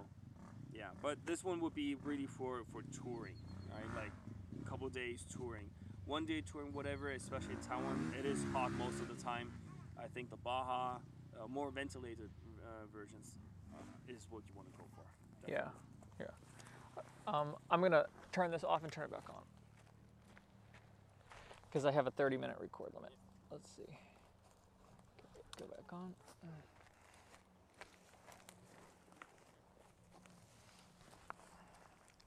[0.73, 0.85] yeah.
[1.01, 3.35] But this one would be really for for touring,
[3.73, 3.89] right?
[3.95, 4.11] Like
[4.61, 5.69] a couple days touring,
[6.05, 7.11] one day touring, whatever.
[7.11, 9.51] Especially in Taiwan, it is hot most of the time.
[9.97, 10.97] I think the Baja,
[11.39, 12.29] uh, more ventilated
[12.63, 13.35] uh, versions,
[13.73, 15.03] uh, is what you want to go for.
[15.51, 15.67] Yeah.
[16.19, 16.27] Yeah.
[17.27, 19.41] Um, I'm gonna turn this off and turn it back on
[21.69, 23.11] because I have a 30 minute record limit.
[23.51, 23.97] Let's see.
[25.57, 26.13] Go back on.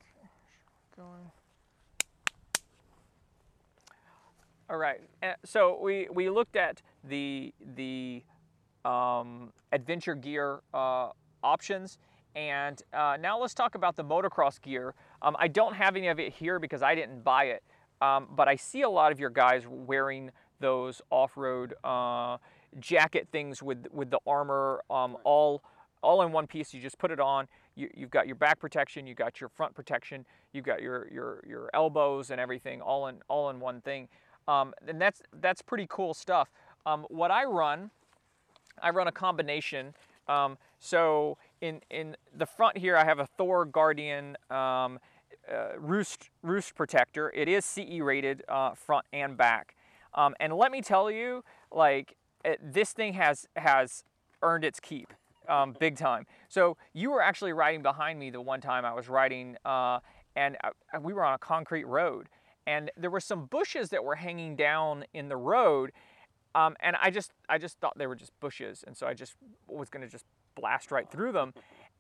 [0.00, 0.28] Okay,
[0.96, 1.31] Going.
[4.70, 5.00] All right.
[5.22, 8.22] uh, So we we looked at the the
[8.85, 11.11] um, adventure gear uh,
[11.42, 11.98] options.
[12.35, 14.94] And uh, now let's talk about the motocross gear.
[15.20, 17.62] Um, I don't have any of it here because I didn't buy it,
[18.03, 22.37] um, but I see a lot of your guys wearing those off-road uh,
[22.79, 25.62] jacket things with with the armor um, all
[26.03, 26.75] all in one piece.
[26.75, 27.47] You just put it on.
[27.75, 29.07] You, you've got your back protection.
[29.07, 30.27] You've got your front protection.
[30.53, 34.09] You've got your your your elbows and everything all in all in one thing.
[34.49, 36.51] Um, and that's that's pretty cool stuff.
[36.85, 37.91] Um, what I run
[38.81, 39.95] I run a combination.
[40.29, 44.99] Um, so in in the front here, I have a Thor Guardian um,
[45.50, 47.31] uh, roost roost protector.
[47.35, 49.76] It is CE rated uh, front and back.
[50.14, 54.05] Um, and let me tell you, like it, this thing has has
[54.42, 55.12] earned its keep,
[55.48, 56.26] um, big time.
[56.48, 60.00] So you were actually riding behind me the one time I was riding, uh,
[60.37, 62.28] and I, we were on a concrete road,
[62.66, 65.92] and there were some bushes that were hanging down in the road,
[66.55, 69.35] um, and I just I just thought they were just bushes, and so I just
[69.68, 70.24] was gonna just
[70.55, 71.55] blast right through them.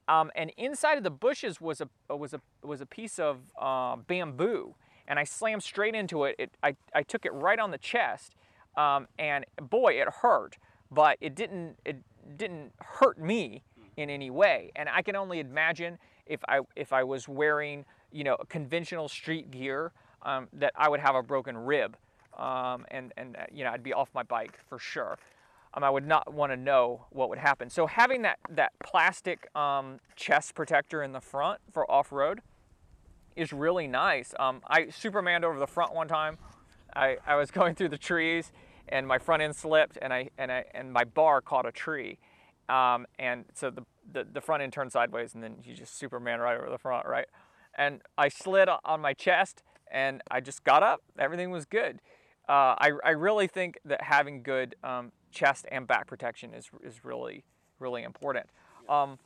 [0.08, 3.96] Um, and inside of the bushes was a was a was a piece of uh,
[3.96, 4.74] bamboo,
[5.06, 6.36] and I slammed straight into it.
[6.38, 8.34] it I, I took it right on the chest,
[8.76, 10.58] um, and boy, it hurt,
[10.90, 11.98] but it didn't it
[12.36, 13.62] didn't hurt me
[13.96, 14.72] in any way.
[14.76, 19.50] And I can only imagine if I if I was wearing you know conventional street
[19.50, 21.96] gear um, that I would have a broken rib
[22.38, 25.18] um, and and uh, you know I'd be off my bike for sure.
[25.74, 27.70] Um, I would not want to know what would happen.
[27.70, 32.40] So having that that plastic um, chest protector in the front for off road
[33.36, 34.34] is really nice.
[34.38, 36.38] Um, I Supermaned over the front one time.
[36.94, 38.52] I, I was going through the trees
[38.88, 42.18] and my front end slipped and I and I and my bar caught a tree.
[42.68, 43.82] Um, and so the,
[44.12, 47.06] the the front end turned sideways and then you just Superman right over the front,
[47.06, 47.26] right?
[47.76, 51.02] And I slid on my chest and I just got up.
[51.18, 52.00] Everything was good.
[52.48, 57.04] Uh, I, I really think that having good um, chest and back protection is, is
[57.04, 57.44] really,
[57.78, 58.46] really important.
[58.88, 59.18] Um,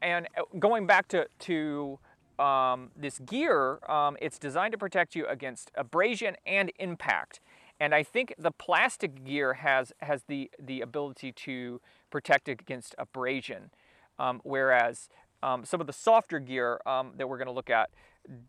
[0.00, 1.98] and uh, going back to, to
[2.38, 7.40] um, this gear, um, it's designed to protect you against abrasion and impact.
[7.80, 13.70] And I think the plastic gear has, has the, the ability to protect against abrasion,
[14.18, 15.08] um, whereas
[15.42, 17.90] um, some of the softer gear um, that we're going to look at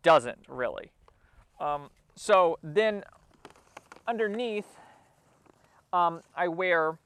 [0.02, 0.92] doesn't really.
[1.60, 3.04] Um, so then
[4.06, 4.76] underneath,
[5.92, 6.98] um, I wear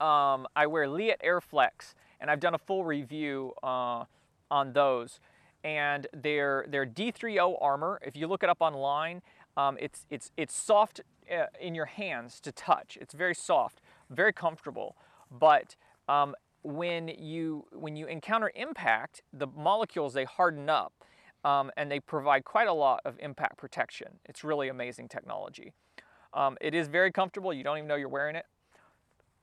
[0.00, 4.04] um, I wear Leatt Airflex, and I've done a full review uh,
[4.50, 5.20] on those.
[5.64, 8.00] And they're they're D3O armor.
[8.04, 9.22] If you look it up online,
[9.56, 11.00] um, it's it's it's soft
[11.32, 12.98] uh, in your hands to touch.
[13.00, 14.96] It's very soft, very comfortable.
[15.30, 15.76] But
[16.08, 20.92] um, when you when you encounter impact, the molecules they harden up.
[21.44, 24.20] um, and they provide quite a lot of impact protection.
[24.26, 25.72] It's really amazing technology.
[26.34, 27.52] Um, it is very comfortable.
[27.52, 28.44] You don't even know you're wearing it.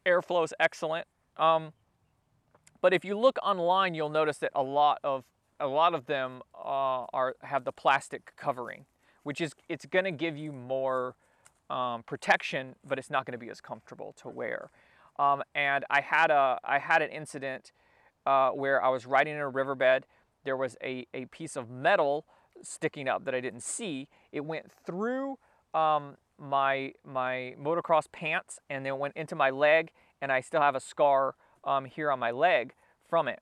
[0.06, 1.08] Airflow is excellent.
[1.38, 1.74] Um,
[2.82, 5.24] but if you look online, you'll notice that a lot of
[5.60, 8.86] a lot of them uh, are have the plastic covering,
[9.24, 11.16] which is it's going to give you more
[11.70, 14.70] um, protection, but it's not going to be as comfortable to wear.
[15.20, 17.72] Um, and I had a I had an incident
[18.26, 20.06] uh, where I was riding in a riverbed.
[20.44, 22.26] There was a, a piece of metal
[22.64, 24.08] sticking up that I didn't see.
[24.32, 25.38] It went through
[25.74, 30.76] um, my my motocross pants and then went into my leg, and I still have
[30.76, 32.74] a scar um, here on my leg
[33.08, 33.40] from it.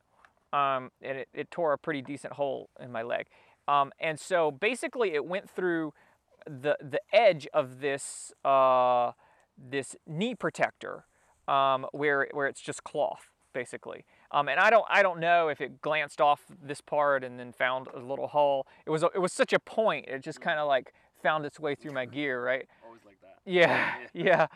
[0.52, 3.28] Um, and it, it, tore a pretty decent hole in my leg.
[3.68, 5.94] Um, and so basically, it went through
[6.46, 9.12] the the edge of this uh,
[9.58, 11.06] this knee protector,
[11.48, 14.06] um, where where it's just cloth basically.
[14.32, 17.52] Um, and I don't I don't know if it glanced off this part and then
[17.52, 18.68] found a little hole.
[18.86, 20.08] It was it was such a point.
[20.08, 22.68] It just kind of like found its way through my gear, right?
[23.50, 24.10] Always like that.
[24.14, 24.48] Yeah, yeah.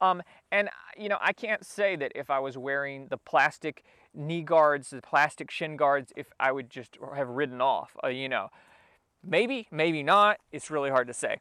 [0.00, 3.84] Um, and you know, I can't say that if I was wearing the plastic
[4.14, 7.96] knee guards, the plastic shin guards, if I would just have ridden off.
[8.02, 8.48] Uh, you know,
[9.24, 10.38] maybe, maybe not.
[10.52, 11.38] It's really hard to say.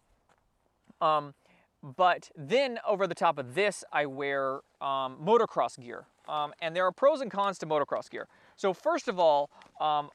[1.02, 1.34] Um,
[1.82, 6.06] but then over the top of this, I wear um, motocross gear.
[6.28, 8.28] Um, and there are pros and cons to motocross gear.
[8.56, 10.10] So first of all, um,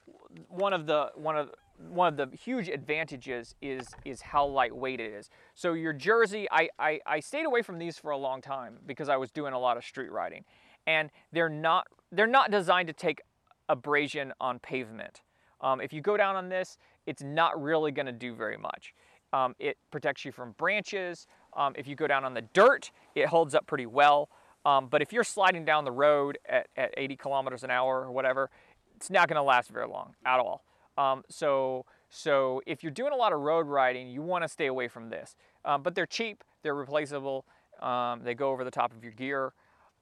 [0.49, 5.13] one of the one of one of the huge advantages is is how lightweight it
[5.13, 5.31] is.
[5.55, 9.09] So your jersey, I, I, I stayed away from these for a long time because
[9.09, 10.45] I was doing a lot of street riding,
[10.87, 13.23] and they're not they're not designed to take
[13.69, 15.23] abrasion on pavement.
[15.61, 18.95] Um, if you go down on this, it's not really going to do very much.
[19.33, 21.27] Um, it protects you from branches.
[21.57, 24.29] Um, if you go down on the dirt, it holds up pretty well.
[24.65, 28.13] Um, but if you're sliding down the road at, at 80 kilometers an hour or
[28.13, 28.51] whatever,
[28.97, 30.65] it's not going to last very long at all.
[30.97, 34.67] Um, so, so if you're doing a lot of road riding, you want to stay
[34.67, 35.37] away from this.
[35.65, 37.45] Um, but they're cheap, they're replaceable,
[37.81, 39.53] um, they go over the top of your gear,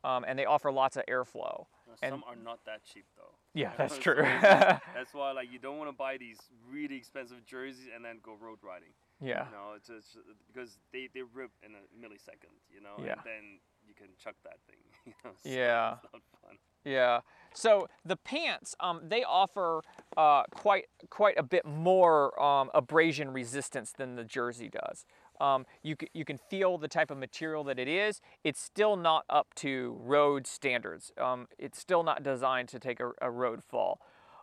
[0.05, 1.67] um, and they offer lots of airflow.
[2.03, 3.35] And some are not that cheap though.
[3.55, 4.23] Yeah, that's true.
[4.23, 6.39] that's why like you don't want to buy these
[6.71, 8.89] really expensive jerseys and then go road riding.
[9.21, 9.47] Yeah.
[9.47, 10.17] You know, it's, it's
[10.53, 13.13] because they, they rip in a millisecond, you know, yeah.
[13.13, 14.79] and then you can chuck that thing.
[15.05, 15.95] You know, so yeah.
[15.95, 16.59] It's not fun.
[16.85, 17.21] Yeah.
[17.55, 19.83] So the pants, um, they offer
[20.17, 25.05] uh, quite quite a bit more um, abrasion resistance than the jersey does.
[25.41, 28.21] Um, you, you can feel the type of material that it is.
[28.45, 31.13] It's still not up to road standards.
[31.19, 33.99] Um, it's still not designed to take a, a, road fall.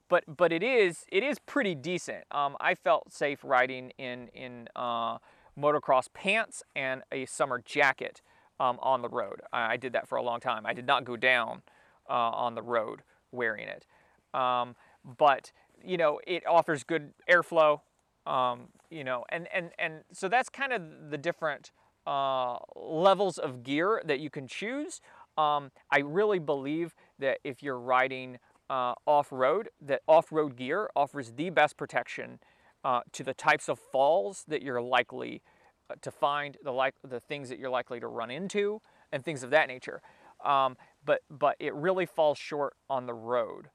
[0.10, 2.25] But, but it is it is pretty decent.
[2.32, 5.19] Um, I felt safe riding in in uh,
[5.58, 8.21] motocross pants and a summer jacket
[8.60, 9.41] um, on the road.
[9.53, 10.65] I, I, did that for a long time.
[10.65, 11.62] I did not go down
[12.10, 13.86] uh, on the road wearing it.
[14.34, 15.52] Um, but
[15.84, 17.82] you know, it offers good airflow.
[18.26, 21.72] Um, you know, and and and so that's kind of the different
[22.06, 25.02] uh, levels of gear that you can choose.
[25.38, 31.50] Um, I really believe that if you're riding uh, off-road, that off-road gear offers the
[31.50, 32.40] best protection
[32.84, 35.42] uh, to the types of falls that you're likely
[35.90, 38.82] uh, to find, the like the things that you're likely to run into,
[39.12, 40.02] and things of that nature.
[40.44, 43.70] Um, but but it really falls short on the road.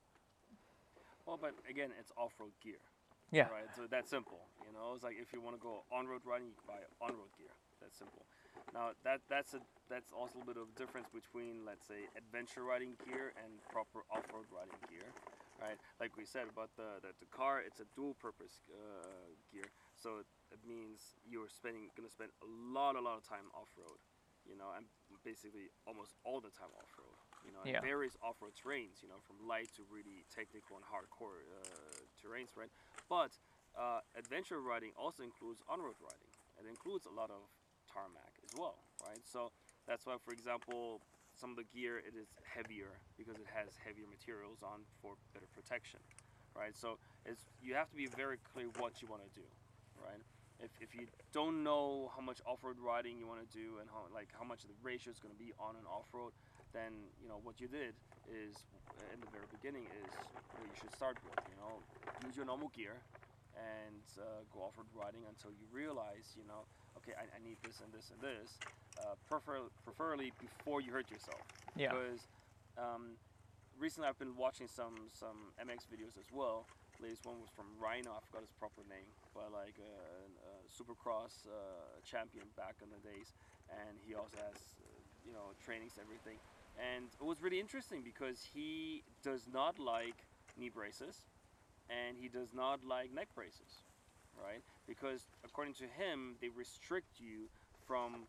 [1.26, 2.80] Well, but again, it's off-road gear.
[3.32, 3.48] Yeah.
[3.50, 3.66] Right.
[3.74, 4.46] So that's simple.
[4.62, 7.50] You know, it's like if you want to go on-road riding, you buy on-road gear.
[7.80, 8.22] That's simple.
[8.72, 9.60] Now that that's a
[9.90, 14.06] that's also a little bit of difference between let's say adventure riding gear and proper
[14.10, 15.08] off-road riding gear,
[15.60, 15.78] right?
[16.00, 20.62] Like we said about the the, the car, it's a dual-purpose uh, gear, so it
[20.66, 23.98] means you're spending gonna spend a lot a lot of time off-road,
[24.46, 24.86] you know, and
[25.22, 27.13] basically almost all the time off-road,
[27.44, 27.80] you know, yeah.
[27.80, 32.72] various off-road terrains, you know, from light to really technical and hardcore uh, terrains, right?
[33.08, 33.36] But
[33.76, 36.32] uh, adventure riding also includes on-road riding.
[36.58, 37.44] It includes a lot of
[37.90, 39.20] tarmac as well, right?
[39.22, 39.52] So
[39.86, 41.02] that's why, for example,
[41.36, 45.50] some of the gear it is heavier because it has heavier materials on for better
[45.52, 46.00] protection,
[46.54, 46.74] right?
[46.74, 49.46] So it's you have to be very clear what you want to do,
[49.98, 50.22] right?
[50.62, 54.06] If, if you don't know how much off-road riding you want to do and how
[54.14, 56.32] like how much the ratio is going to be on and off-road,
[56.74, 57.94] then you know what you did
[58.26, 58.58] is
[59.14, 60.10] in the very beginning is
[60.58, 61.38] what you should start with.
[61.46, 61.78] You know,
[62.26, 62.98] use your normal gear
[63.54, 66.66] and uh, go off-road riding until you realize, you know,
[66.98, 68.58] okay, I, I need this and this and this,
[68.98, 71.38] uh, prefer, preferably before you hurt yourself.
[71.78, 71.94] Yeah.
[71.94, 72.26] Because
[72.74, 73.14] um,
[73.78, 76.66] recently I've been watching some some MX videos as well.
[77.02, 79.94] Latest one was from Rhino, I forgot his proper name, but like a,
[80.46, 83.34] a Supercross uh, champion back in the days,
[83.66, 84.86] and he also has uh,
[85.26, 86.38] you know trainings everything,
[86.76, 91.26] and it was really interesting because he does not like knee braces
[91.88, 93.84] and he does not like neck braces,
[94.34, 94.62] right?
[94.86, 97.50] Because according to him, they restrict you
[97.86, 98.28] from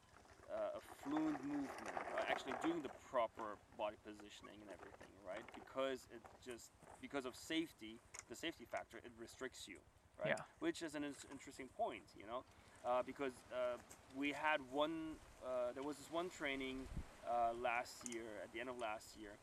[0.52, 5.46] uh, a fluent movement, uh, actually doing the proper body positioning and everything, right?
[5.56, 6.72] Because it just
[7.02, 9.78] because of safety, the safety factor, it restricts you,
[10.20, 10.38] right?
[10.38, 10.44] Yeah.
[10.60, 12.44] Which is an in- interesting point, you know,
[12.86, 13.78] uh, because uh,
[14.14, 16.88] we had one, uh, there was this one training
[17.28, 19.34] uh, last year, at the end of last year,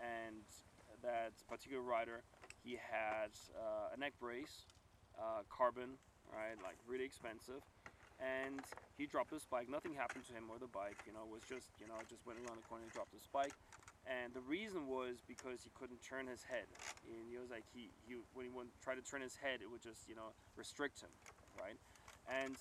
[0.00, 0.44] and
[1.02, 2.22] that particular rider,
[2.64, 4.68] he had uh, a neck brace,
[5.16, 5.96] uh, carbon,
[6.32, 7.64] right, like really expensive,
[8.20, 8.60] and
[9.00, 9.68] he dropped his bike.
[9.68, 12.36] Nothing happened to him or the bike, you know, was just, you know, just went
[12.44, 13.56] around the corner and dropped his bike.
[14.04, 16.68] And the reason was because he couldn't turn his head.
[17.08, 19.68] And he was like, he, he when he went, tried to turn his head, it
[19.68, 21.12] would just, you know, restrict him,
[21.56, 21.76] right?
[22.28, 22.56] And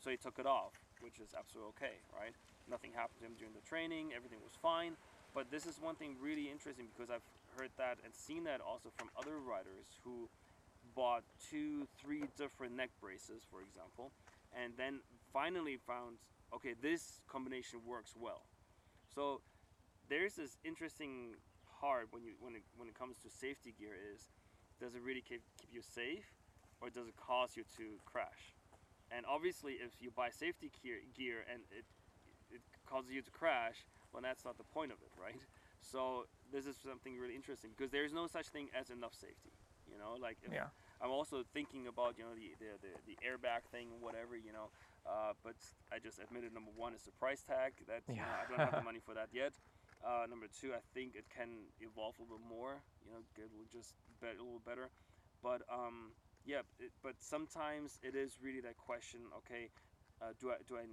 [0.00, 2.36] so he took it off, which is absolutely okay, right?
[2.70, 4.96] Nothing happened to him during the training, everything was fine.
[5.34, 7.24] But this is one thing really interesting because I've
[7.56, 10.28] heard that and seen that also from other riders who
[10.94, 14.10] bought two, three different neck braces, for example,
[14.56, 15.00] and then
[15.32, 16.16] finally found,
[16.54, 18.42] okay, this combination works well.
[19.14, 19.40] So
[20.08, 21.36] there's this interesting
[21.80, 24.28] part when you when it when it comes to safety gear is,
[24.80, 26.26] does it really keep keep you safe,
[26.80, 28.56] or does it cause you to crash?
[29.10, 31.86] And obviously, if you buy safety gear, gear and it it
[32.88, 35.40] causes you to crash, well, that's not the point of it, right?
[35.80, 39.54] So this is something really interesting because there is no such thing as enough safety.
[39.86, 40.68] You know, like Yeah.
[41.00, 44.68] I'm also thinking about you know the the, the, the airbag thing, whatever you know.
[45.06, 45.54] Uh, but
[45.94, 47.72] I just admitted number one is the price tag.
[47.86, 48.42] That you know, Yeah.
[48.42, 49.54] I don't have the money for that yet.
[50.02, 52.82] Uh, number two, I think it can evolve a little more.
[53.06, 54.90] You know, get just bet a little better.
[55.46, 56.10] But um,
[56.44, 59.30] yeah, it, but sometimes it is really that question.
[59.46, 59.70] Okay,
[60.20, 60.84] uh, do I do I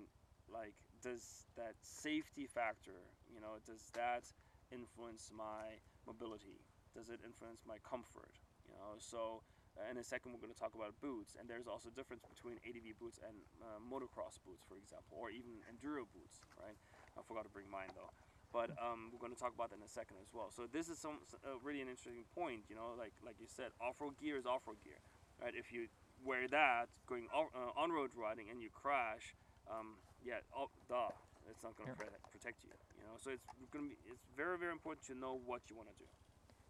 [0.54, 3.14] like does that safety factor?
[3.30, 4.26] You know, does that
[4.74, 5.78] influence my
[6.10, 6.66] mobility?
[6.98, 8.42] Does it influence my comfort?
[8.66, 9.46] You know, so
[9.78, 12.26] uh, in a second we're going to talk about boots, and there's also a difference
[12.26, 16.74] between ADV boots and uh, motocross boots, for example, or even enduro boots, right?
[17.14, 18.10] I forgot to bring mine though,
[18.50, 20.50] but um, we're going to talk about that in a second as well.
[20.50, 23.76] So this is some uh, really an interesting point, you know, like like you said,
[23.78, 24.98] off-road gear is off-road gear,
[25.38, 25.54] right?
[25.54, 25.92] If you
[26.24, 29.36] wear that going uh, on-road riding and you crash,
[29.70, 31.14] um, yeah, oh, duh,
[31.50, 32.10] it's not going to Yeah.
[32.32, 33.16] protect you, you know.
[33.18, 35.96] So it's going to be it's very very important to know what you want to
[35.96, 36.10] do.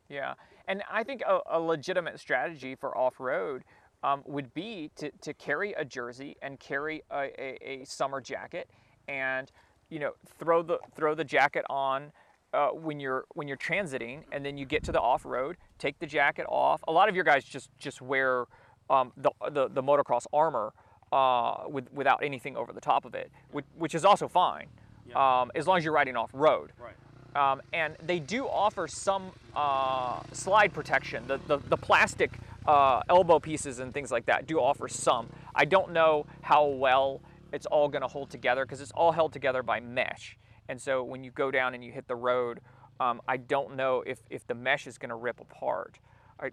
[0.10, 0.36] Yeah,
[0.68, 3.64] and I think a, a legitimate strategy for off-road
[4.03, 8.70] um, would be to, to carry a jersey and carry a, a, a summer jacket,
[9.08, 9.51] and
[9.89, 12.12] you know throw the throw the jacket on
[12.53, 16.06] uh, when you're when you're transiting, and then you get to the off-road, take the
[16.06, 16.84] jacket off.
[16.88, 18.45] A lot of your guys just just wear
[18.89, 20.74] um, the, the the motocross armor
[21.12, 24.68] uh, with without anything over the top of it, which, which is also fine,
[25.08, 25.41] Yeah.
[25.41, 26.72] um, as long as you're riding off-road.
[26.80, 26.95] Right.
[27.36, 31.28] Um, and they do offer some uh, slide protection.
[31.28, 32.32] The, the, the plastic
[32.66, 35.28] uh, elbow pieces and things like that do offer some.
[35.53, 39.34] I don't know how well it's all going to hold together because it's all held
[39.34, 40.38] together by mesh.
[40.70, 42.62] And so when you go down and you hit the road,
[43.01, 45.99] um, I don't know if, if the mesh is going to rip apart.
[46.39, 46.51] I,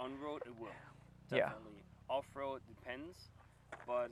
[0.00, 0.68] On road, it will.
[1.32, 1.50] Yeah.
[2.10, 3.28] Off road depends,
[3.88, 4.10] but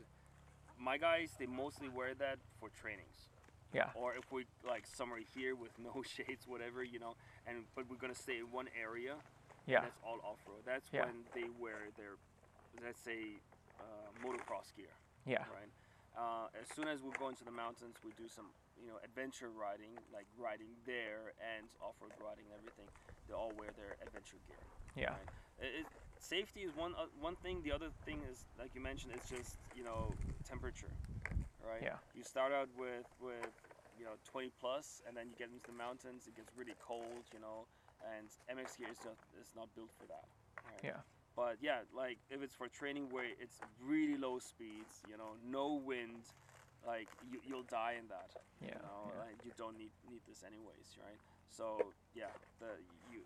[0.81, 3.29] my guys they mostly wear that for trainings.
[3.73, 7.15] yeah, Or if we like summer here with no shades, whatever you know,
[7.47, 9.15] and but we're gonna stay in one area.
[9.69, 10.65] yeah, That's all off road.
[10.65, 11.05] That's Yeah.
[11.07, 12.17] when they wear their,
[12.83, 13.37] let's say,
[13.79, 14.91] uh, motocross gear.
[15.29, 15.71] yeah, Right.
[16.17, 18.49] Uh, as soon as we go into the mountains, we do some,
[18.81, 22.89] you know, adventure riding, like riding there and off-road riding and everything.
[23.29, 24.57] They all wear their adventure gear.
[24.97, 25.29] yeah, Right.
[25.61, 25.85] It,
[26.27, 27.63] safety is one uh, one thing.
[27.63, 30.95] The other thing is, like you mentioned, it's just you know temperature,
[31.63, 31.83] right?
[31.83, 31.99] Yeah.
[32.15, 33.55] You start out with with
[33.97, 36.27] you know 20 plus, and then you get into the mountains.
[36.27, 37.69] It gets really cold, you know,
[38.03, 40.27] and MX gear is not is not built for that.
[40.67, 40.83] Right?
[40.83, 41.01] yeah,
[41.37, 45.75] But yeah, like if it's for training where it's really low speeds, you know, no
[45.75, 46.25] wind,
[46.87, 48.31] like you, you'll die in that.
[48.61, 49.21] Yeah, You know, yeah.
[49.27, 51.21] like you don't need need this anyways, right?
[51.49, 53.23] So yeah, the you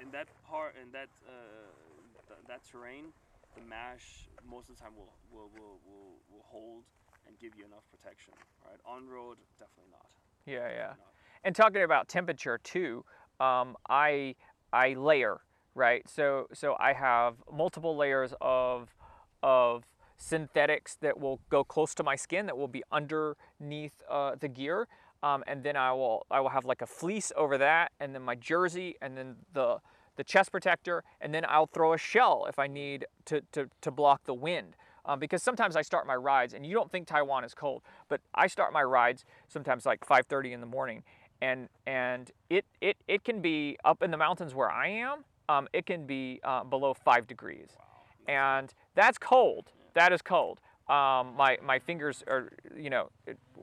[0.00, 1.70] in that part in that uh,
[2.32, 3.12] th- that terrain,
[3.54, 6.84] the mash most of the time will will, will will will hold
[7.26, 8.78] and give you enough protection, right?
[8.86, 10.06] On road, definitely not.
[10.46, 10.86] yeah, yeah.
[10.88, 10.98] Not.
[11.44, 13.04] And talking about temperature too,
[13.40, 14.34] um, I
[14.72, 15.40] I layer
[15.74, 16.08] right.
[16.08, 18.94] So so I have multiple layers of
[19.42, 19.84] of
[20.16, 24.86] synthetics that will go close to my skin that will be underneath uh, the gear,
[25.22, 28.22] um, and then I will I will have like a fleece over that, and then
[28.22, 29.78] my jersey, and then the
[30.16, 33.90] the chest protector, and then I'll throw a shell if I need to to, to
[33.90, 34.76] block the wind.
[35.04, 38.20] Um, because sometimes I start my rides, and you don't think Taiwan is cold, but
[38.34, 41.02] I start my rides sometimes like 5:30 in the morning,
[41.40, 45.68] and and it it it can be up in the mountains where I am, um,
[45.72, 47.70] it can be uh, below five degrees,
[48.28, 49.72] and that's cold.
[49.94, 50.60] That is cold.
[50.88, 53.10] Um, my my fingers are you know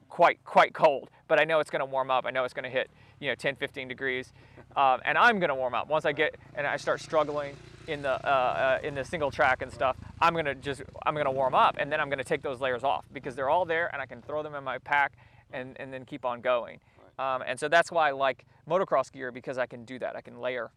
[0.09, 2.25] quite quite cold, but I know it's going to warm up.
[2.25, 2.89] I know it's going to hit
[3.19, 4.33] you know 10, 15 degrees,
[4.75, 7.55] um, and I'm going to warm up once I get and I start struggling
[7.87, 9.97] in the uh, uh, in the single track and stuff.
[10.21, 13.05] I'm gonna just I'm gonna warm up, and then I'm gonna take those layers off
[13.13, 15.13] because they're all there, and I can throw them in my pack,
[15.51, 16.79] and and then keep on going.
[17.17, 20.15] Um, and so that's why I like motocross gear because I can do that.
[20.15, 20.71] I can layer.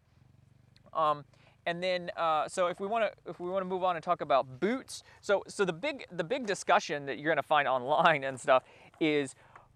[0.91, 1.23] Um,
[1.65, 4.03] and then, uh, so if we want to, if we want to move on and
[4.03, 7.67] talk about boots, so so the big the big discussion that you're going to find
[7.77, 8.63] online and stuff
[8.99, 9.35] is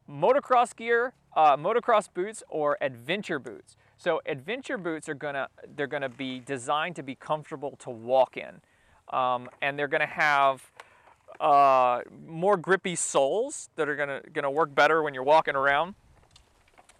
[0.09, 3.77] motocross gear, uh, motocross boots, or adventure boots.
[3.97, 8.59] So adventure boots are gonna they're gonna be designed to be comfortable to walk in,
[9.15, 10.71] um, and they're gonna have
[11.39, 15.93] uh, more grippy soles that are gonna gonna work better when you're walking around.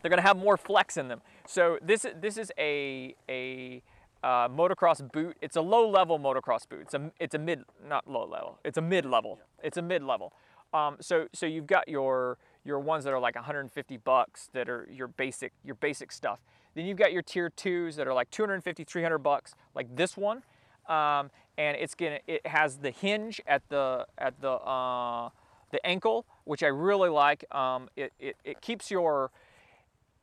[0.01, 1.21] They're gonna have more flex in them.
[1.47, 3.81] So this this is a a
[4.23, 5.35] uh, motocross boot.
[5.41, 6.81] It's a low level motocross boot.
[6.81, 8.59] It's a it's a mid not low level.
[8.63, 9.39] It's a mid level.
[9.63, 10.33] It's a mid level.
[10.73, 12.37] Um, so so you've got your
[12.67, 16.39] your ones that are like 150 bucks that are your basic your basic stuff.
[16.75, 20.43] Then you've got your tier twos that are like 250 300 bucks like this one.
[20.87, 25.29] Um, and it's gonna it has the hinge at the at the uh,
[25.71, 27.43] the ankle, which I really like.
[27.53, 29.31] Um, it, it, it keeps your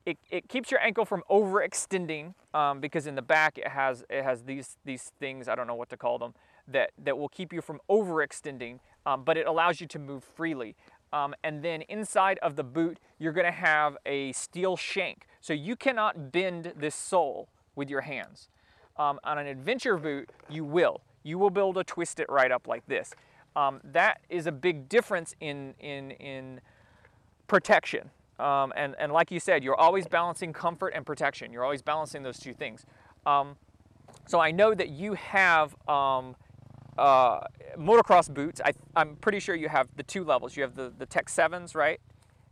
[0.06, 4.22] it, it keeps your ankle from overextending um, because in the back it has it
[4.22, 6.34] has these these things I don't know what to call them
[6.68, 10.76] that that will keep you from overextending, um, but it allows you to move freely.
[11.14, 15.76] Um, and then inside of the boot, you're to have a steel shank, so you
[15.76, 18.48] cannot bend this sole with your hands.
[18.96, 21.02] Um, on an adventure boot, you will.
[21.22, 23.14] You will be able to twist it right up like this.
[23.54, 26.60] Um, that is a big difference in in in
[27.46, 28.10] protection.
[28.40, 31.52] Um, and, and like you said, you're always balancing comfort and protection.
[31.52, 32.84] You're always balancing those two things.
[33.24, 33.56] Um,
[34.26, 36.34] so I know that you have um,
[36.98, 37.40] uh,
[37.78, 38.60] motocross boots.
[38.64, 40.56] I, I'm pretty sure you have the two levels.
[40.56, 42.00] You have the, the Tech 7s, right?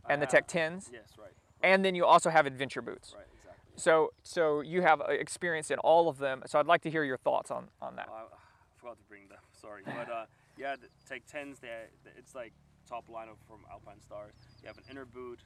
[0.09, 0.89] And the Tech 10s.
[0.91, 1.31] Yes, right.
[1.61, 3.13] And then you also have adventure boots.
[3.15, 3.73] Right, exactly.
[3.77, 6.43] So, so you have uh, experience in all of them.
[6.45, 8.09] So I'd like to hear your thoughts on, on that.
[8.09, 9.39] Uh, I forgot to bring them.
[9.53, 10.25] Sorry, but uh,
[10.57, 11.59] yeah, the Tech 10s.
[11.61, 11.69] They
[12.17, 12.51] it's like
[12.87, 14.33] top lineup from Alpinestars.
[14.61, 15.39] You have an inner boot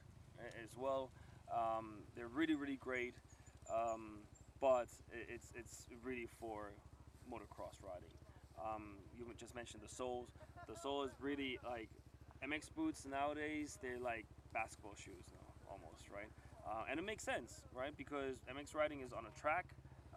[0.62, 1.10] as well.
[1.54, 3.14] Um, they're really really great,
[3.72, 4.18] um,
[4.60, 6.72] but it's it's really for
[7.30, 8.10] motocross riding.
[8.58, 10.28] Um, you just mentioned the soles.
[10.68, 11.88] The sole is really like
[12.44, 13.78] MX boots nowadays.
[13.80, 15.34] They're like basketball shoes
[15.70, 16.30] almost right.
[16.66, 17.96] Uh, and it makes sense, right?
[17.96, 19.66] Because MX riding is on a track.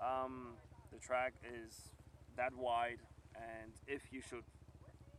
[0.02, 0.58] Um,
[0.92, 1.94] the track is
[2.36, 3.00] that wide,
[3.36, 4.44] and if you should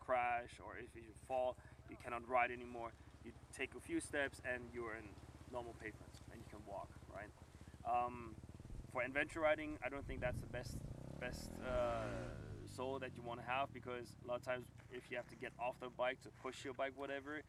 [0.01, 1.57] crash or if you fall,
[1.89, 2.91] you cannot ride anymore.
[3.25, 5.05] You take a few steps and you're in
[5.53, 7.31] normal pavement and you can walk, right?
[7.89, 8.35] Um,
[8.93, 10.77] for adventure riding, I don't think that's the best
[11.21, 12.03] best uh,
[12.77, 15.37] sole that you want to have because a lot of times if you have to
[15.37, 17.43] get off the bike to push your bike, whatever,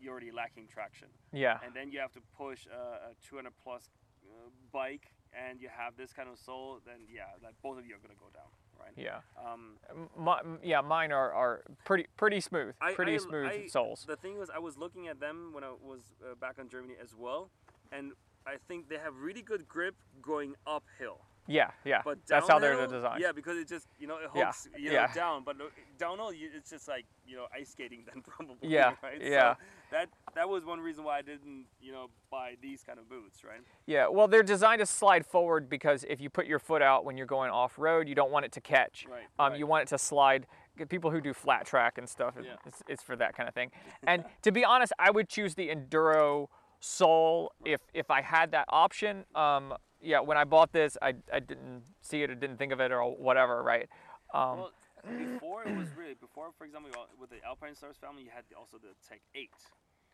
[0.00, 1.58] you're already lacking traction Yeah.
[1.64, 3.88] and then you have to push a, a 200 plus
[4.28, 7.94] uh, bike and you have this kind of sole then yeah like both of you
[7.94, 9.20] are going to go down right Yeah.
[9.42, 9.76] um,
[10.16, 14.04] My, yeah, mine are, are pretty pretty smooth, I- pretty I- smooth I- soles.
[14.06, 16.94] the thing was i was looking at them when i was uh, back in germany
[17.02, 17.50] as well
[17.92, 18.12] and
[18.46, 22.02] i think they have really good grip going uphill Yeah, yeah.
[22.04, 23.20] but That's how they're designed.
[23.22, 25.12] yeah because it just you know it Yeah, you know yeah.
[25.14, 25.64] down but uh,
[25.98, 29.54] downhill it's just like you know ice skating then probably Yeah, right yeah.
[29.54, 29.60] so
[29.92, 33.44] that that was one reason why i didn't you know buy these kind of boots
[33.44, 37.04] right Yeah, well, they're designed to slide forward because if you put your foot out
[37.04, 39.06] when you're going off road, you don't want it to catch.
[39.08, 39.58] Right, Um, right.
[39.58, 40.46] You want it to slide.
[40.88, 42.56] People who do flat track and stuff, Yeah.
[42.66, 43.70] it's, it's for that kind of thing.
[44.06, 46.48] And to be honest, I would choose the Enduro
[46.80, 49.24] sole if if I had that option.
[49.34, 52.80] Um, yeah, when I bought this, I, I didn't see it or didn't think of
[52.80, 53.88] it or whatever, right?
[54.34, 54.70] Um, Well,
[55.16, 56.90] before it was really before, for example,
[57.20, 59.50] with the Alpinestars family, you had also the Tech 8,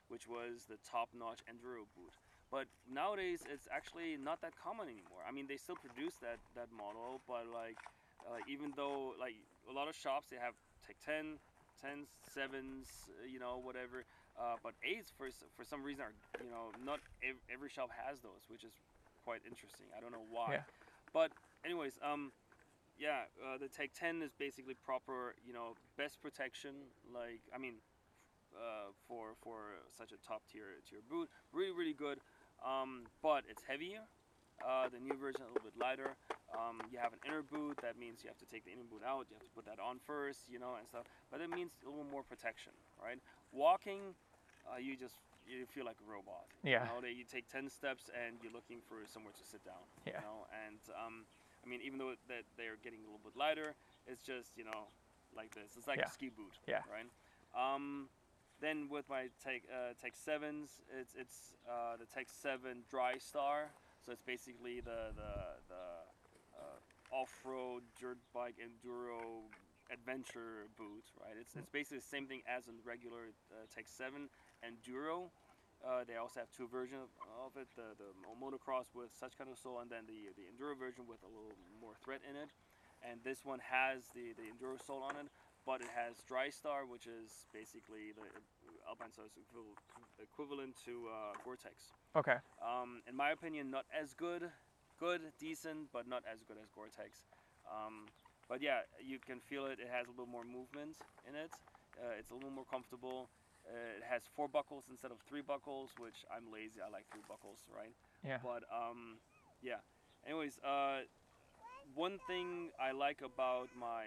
[0.09, 2.13] which was the top-notch enduro boot.
[2.51, 5.25] But nowadays, it's actually not that common anymore.
[5.27, 7.81] I mean, they still produce that that model, but like,
[8.29, 9.35] uh, even though like
[9.69, 10.53] a lot of shops they have
[10.87, 11.41] Tech 10,
[11.81, 14.05] 10s, 7s, uh, you know, whatever.
[14.39, 16.15] Uh, but 8s for for some reason are
[16.45, 18.73] you know not ev- every shop has those, which is
[19.25, 19.87] quite interesting.
[19.97, 20.61] I don't know why.
[20.61, 20.63] Yeah.
[21.13, 21.31] But
[21.65, 22.33] anyways, um,
[22.99, 26.91] yeah, uh, the Tech 10 is basically proper, you know, best protection.
[27.13, 27.75] Like, I mean,
[28.53, 32.19] uh, for for such a top tier tier boot, really really good.
[32.65, 34.05] Um, but it's heavier.
[34.63, 36.15] Uh, the new version a little bit lighter.
[36.55, 37.81] Um, you have an inner boot.
[37.83, 39.27] That means you have to take the inner boot out.
[39.27, 41.03] You have to put that on first, you know, and stuff.
[41.33, 42.71] But it means a little more protection,
[43.03, 43.19] right?
[43.51, 44.15] Walking,
[44.69, 46.47] uh, you just you feel like a robot.
[46.63, 46.85] Yeah.
[46.85, 49.83] You know, that you take ten steps and you're looking for somewhere to sit down.
[50.07, 50.21] Yeah.
[50.21, 51.25] You know, and um,
[51.65, 53.75] I mean, even though that they're getting a little bit lighter,
[54.07, 54.89] it's just you know
[55.37, 55.77] like this.
[55.77, 56.09] It's like Yeah.
[56.09, 56.55] a ski boot.
[56.67, 56.83] Yeah.
[56.91, 57.09] Right.
[57.55, 58.09] Um,
[58.61, 63.71] then with my Tech uh, Tech Sevens, it's it's uh, the Tech Seven Drystar.
[64.05, 65.33] So it's basically the the
[65.69, 65.85] the
[66.59, 66.79] uh,
[67.15, 69.43] off-road dirt bike enduro
[69.93, 71.37] adventure boot, right?
[71.39, 74.29] It's, it's basically the same thing as a regular uh, Tech 7
[74.65, 75.31] Enduro.
[75.83, 77.11] Uh, they also have two versions
[77.43, 80.79] of it, the, the motocross with such kind of sole and then the, the enduro
[80.79, 81.51] version with a little
[81.83, 82.55] more thread in it.
[83.03, 85.27] And this one has the, the enduro sole on it,
[85.67, 88.23] but it has Drystar, which is basically the
[88.87, 89.79] Alpinestars equivalent,
[90.23, 91.91] equivalent to uh, Gore-Tex.
[92.15, 92.39] Okay.
[92.63, 94.47] Um, in my opinion, not as good,
[95.03, 97.27] good, decent, but not as good as Gore-Tex.
[97.67, 98.07] Um,
[98.49, 99.79] but yeah, you can feel it.
[99.83, 101.51] It has a little more movement in it.
[101.99, 103.29] Uh, it's a little more comfortable.
[103.67, 106.81] Uh, it has four buckles instead of three buckles, which I'm lazy.
[106.83, 107.95] I like three buckles, right?
[108.27, 108.39] Yeah.
[108.43, 109.19] But um,
[109.63, 109.81] yeah.
[110.27, 111.07] Anyways, uh,
[111.95, 114.07] one thing I like about my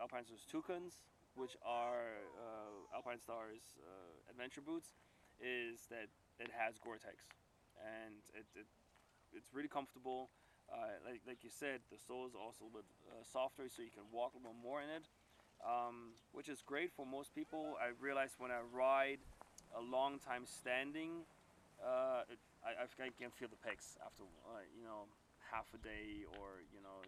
[0.00, 1.04] Alpinestars Toucans,
[1.36, 4.94] which are uh, Alpinestars uh, adventure boots,
[5.40, 7.24] is that it has Gore-Tex,
[7.80, 8.66] and it, it
[9.34, 10.30] it's really comfortable.
[10.72, 13.82] Uh, like, like you said, the sole is also a little bit uh, softer, so
[13.82, 15.04] you can walk a little more in it,
[15.64, 17.76] um, which is great for most people.
[17.80, 19.18] I realized when I ride
[19.76, 21.24] a long time standing,
[21.82, 25.08] uh, it, I, I can feel the pecs after uh, you know
[25.50, 27.02] half a day or you know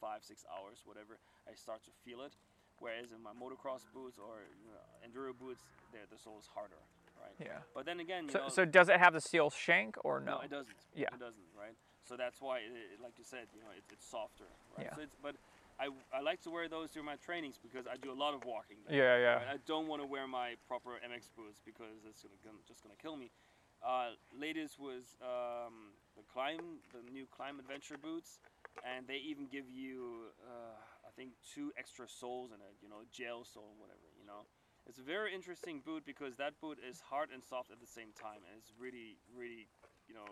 [0.00, 1.18] five six hours whatever.
[1.48, 2.32] I start to feel it.
[2.80, 5.62] Whereas in my motocross boots or you know, enduro boots,
[5.92, 6.82] the the sole is harder,
[7.20, 7.36] right?
[7.38, 7.62] Yeah.
[7.74, 10.40] But then again, you So, know, so does it have the steel shank or no?
[10.42, 10.74] it doesn't.
[10.94, 11.14] Yeah.
[11.14, 11.76] It doesn't, right?
[12.02, 14.86] So that's why, it, it- like you said, you know, it, it's softer, right?
[14.90, 14.94] Yeah.
[14.96, 15.36] So it's, but
[15.82, 18.46] I, I like to wear those during my trainings because I do a lot of
[18.46, 18.78] walking.
[18.86, 19.42] Yeah, yeah.
[19.42, 19.58] right?
[19.58, 22.98] I don't want to wear my proper MX boots because it's gonna, gonna just gonna
[23.02, 23.34] kill me.
[23.82, 28.38] Uh, latest was um, the Klim, the new Klim adventure boots,
[28.86, 32.78] and they even give you, uh, I think, two extra soles in it.
[32.78, 34.06] You know, gel sole, whatever.
[34.14, 34.46] You know,
[34.86, 38.14] it's a very interesting boot because that boot is hard and soft at the same
[38.14, 39.66] time, and it's really, really,
[40.06, 40.30] you know,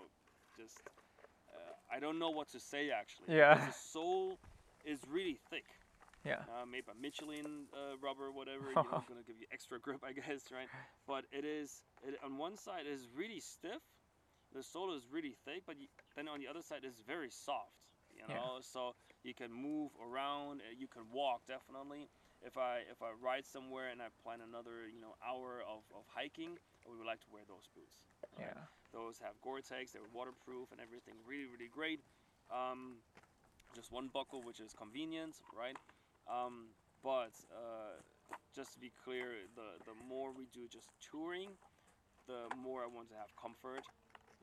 [0.55, 0.79] just.
[1.51, 3.35] Uh, I don't know what to say actually.
[3.35, 3.59] Yeah.
[3.59, 4.39] The sole
[4.85, 5.67] is really thick
[6.25, 6.45] Yeah.
[6.49, 8.73] uh, made by Michelin uh, rubber, whatever.
[8.73, 10.69] You know, gonna give you extra grip, I guess, right?
[11.07, 13.83] But it is it, on one side is really stiff,
[14.55, 17.75] the sole is really thick, but you, then on the other side is very soft.
[18.15, 18.37] You Yeah.
[18.37, 22.09] know, so you can move around, uh, you can walk definitely.
[22.43, 26.05] If I if I ride somewhere and I plan another you know hour of, of
[26.09, 26.59] hiking,
[26.89, 28.03] we would like to wear those boots.
[28.37, 28.55] right?
[28.55, 28.67] Yeah.
[28.93, 31.15] Those have Gore-Tex, they're waterproof and everything.
[31.27, 32.01] Really, really great.
[32.51, 33.03] Um,
[33.75, 35.77] just one buckle, which is convenient, right?
[36.29, 36.69] Um,
[37.03, 37.99] but uh,
[38.55, 41.51] just to be clear, the the more we do just touring,
[42.27, 43.85] the more I want to have comfort.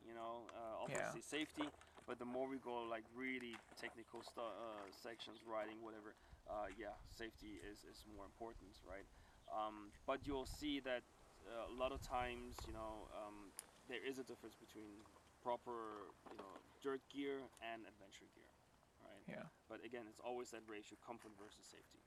[0.06, 1.68] You know, uh, obviously safety.
[2.06, 6.16] But the more we go like really technical uh, sections, riding, whatever,
[6.48, 9.04] uh, yeah, safety is, is more important, right?
[9.52, 11.04] Um, but you'll see that
[11.44, 13.52] uh, a lot of times, you know, um,
[13.88, 15.04] there is a difference between
[15.42, 16.52] proper, you know,
[16.82, 18.37] dirt gear and adventure gear?
[19.28, 19.42] Yeah.
[19.68, 22.00] But again, it's always that ratio: comfort versus safety.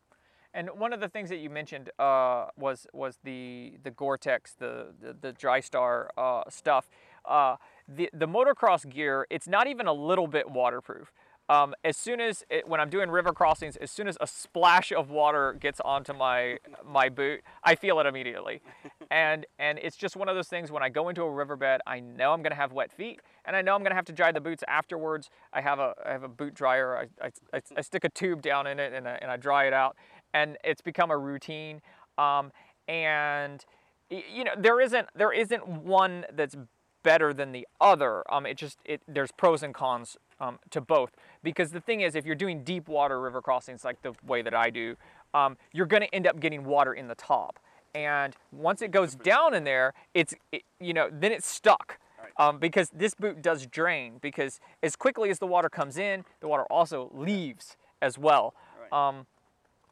[0.54, 4.88] And one of the things that you mentioned uh, was was the the Gore-Tex, the
[5.00, 6.90] the, the DryStar uh, stuff.
[7.24, 7.56] Uh,
[7.88, 11.14] the the motocross gear, it's not even a little bit waterproof.
[11.52, 14.94] Um, as soon as it, when I'm doing river crossings, as soon as a splash
[14.94, 18.62] of water gets onto my my boot, I feel it immediately.
[19.10, 20.72] And and it's just one of those things.
[20.72, 23.62] When I go into a riverbed, I know I'm to have wet feet, and I
[23.62, 25.30] know I'm to have to dry the boots afterwards.
[25.52, 26.96] I have a I have a boot dryer.
[26.96, 29.66] I, I, I, I stick a tube down in it and I, and I dry
[29.66, 29.98] it out,
[30.34, 31.82] and it's become a routine.
[32.18, 32.54] Um,
[32.88, 33.66] and
[34.10, 36.56] you know there isn't there isn't one that's
[37.04, 38.24] better than the other.
[38.32, 41.12] Um, it just it there's pros and cons um, to both
[41.44, 44.54] because the thing is if you're doing deep water river crossings like the way that
[44.54, 44.96] I do,
[45.34, 47.60] um, you're going to end up getting water in the top,
[47.96, 51.98] and once it goes down in there, it's it, you know then it's stuck.
[52.38, 56.48] Um, because this boot does drain because as quickly as the water comes in, the
[56.48, 58.54] water also leaves as well.
[58.92, 59.26] Um,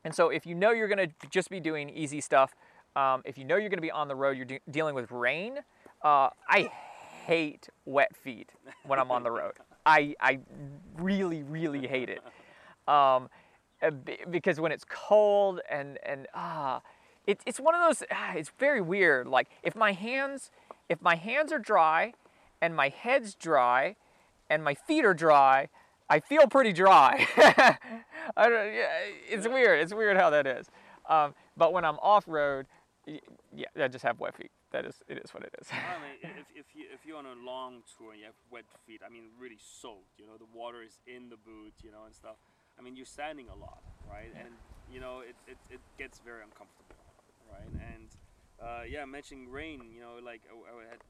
[0.03, 2.55] and so if you know you're going to just be doing easy stuff,
[2.95, 5.11] um, if you know you're going to be on the road, you're de- dealing with
[5.11, 5.59] rain.
[6.03, 6.71] Uh, I
[7.25, 8.51] hate wet feet
[8.85, 9.53] when I'm on the road.
[9.85, 10.39] I, I
[10.97, 12.21] really, really hate it.
[12.87, 13.29] Um,
[13.81, 13.91] uh,
[14.29, 16.81] because when it's cold and, and ah,
[17.25, 19.27] it, it's one of those, ah, it's very weird.
[19.27, 20.51] Like if my hands,
[20.89, 22.13] if my hands are dry
[22.61, 23.95] and my head's dry
[24.49, 25.69] and my feet are dry,
[26.09, 27.27] I feel pretty dry.
[28.35, 28.89] I don't, yeah,
[29.29, 29.79] it's weird.
[29.79, 30.67] It's weird how that is.
[31.07, 32.65] Um, but when I'm off road,
[33.05, 34.51] yeah, I just have wet feet.
[34.71, 35.67] That is it is what it is.
[35.71, 38.65] I mean, if, if you if you're on a long tour and you have wet
[38.85, 40.17] feet, I mean, really soaked.
[40.17, 42.37] You know, the water is in the boot, you know, and stuff.
[42.77, 44.31] I mean, you're standing a lot, right?
[44.37, 44.53] And
[44.91, 46.97] you know, it, it, it gets very uncomfortable,
[47.51, 47.69] right?
[47.93, 48.09] And
[48.61, 51.01] uh, yeah, mentioning rain, you know, like I, I had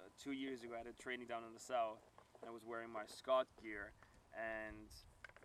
[0.00, 2.00] uh, two years ago, I had a training down in the south,
[2.40, 3.92] and I was wearing my Scott gear,
[4.36, 4.88] and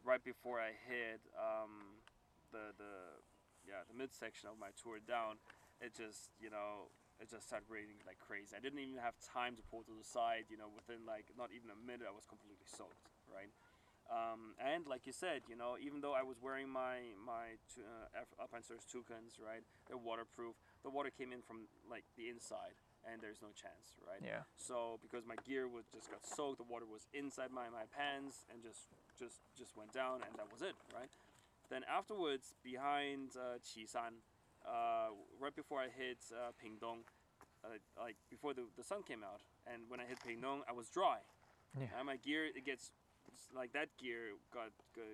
[0.03, 1.99] right before I hit um,
[2.51, 3.19] the the
[3.65, 5.39] yeah the midsection of my tour down,
[5.80, 6.91] it just you know
[7.22, 8.57] it just started raining like crazy.
[8.57, 10.49] I didn't even have time to pull to the side.
[10.49, 13.13] You know, within like not even a minute, I was completely soaked.
[13.30, 13.53] Right.
[14.11, 18.43] Um, and like you said, you know, even though I was wearing my my uh,
[18.43, 20.57] Alpinestars toucans, right, they're waterproof.
[20.84, 22.76] The water came in from like the inside,
[23.07, 24.19] and there's no chance, right?
[24.19, 24.43] Yeah.
[24.57, 28.43] So because my gear was just got soaked, the water was inside my, my pants
[28.51, 31.07] and just just just went down, and that was it, right?
[31.72, 34.19] Then afterwards, behind uh, Qishan,
[34.66, 37.03] uh, right before I hit uh, Pingdong,
[37.64, 39.41] uh, like before the, the sun came out,
[39.72, 41.18] and when I hit Pingdong, I was dry.
[41.80, 41.88] Yeah.
[41.97, 42.91] And my gear it gets
[43.55, 44.72] like that gear got,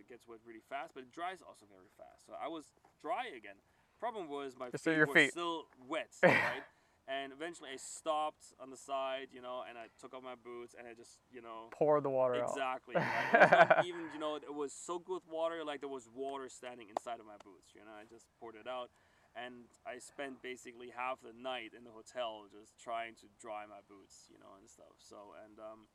[0.09, 2.25] gets wet really fast, but it dries also very fast.
[2.25, 2.65] So I was
[3.01, 3.57] dry again.
[3.99, 5.31] Problem was my So feet were feet.
[5.31, 6.63] still wet, right?
[7.07, 10.75] and eventually I stopped on the side, you know, and I took off my boots
[10.77, 12.49] and I just, you know, poured the water out.
[12.51, 12.95] exactly.
[12.99, 13.05] right?
[13.33, 16.49] It was not even, you know, it was soaked with water, like there was water
[16.49, 17.71] standing inside of my boots.
[17.73, 18.89] You know, I just poured it out,
[19.37, 23.85] and I spent basically half the night in the hotel just trying to dry my
[23.85, 24.97] boots, you know, and stuff.
[24.97, 25.85] So and um,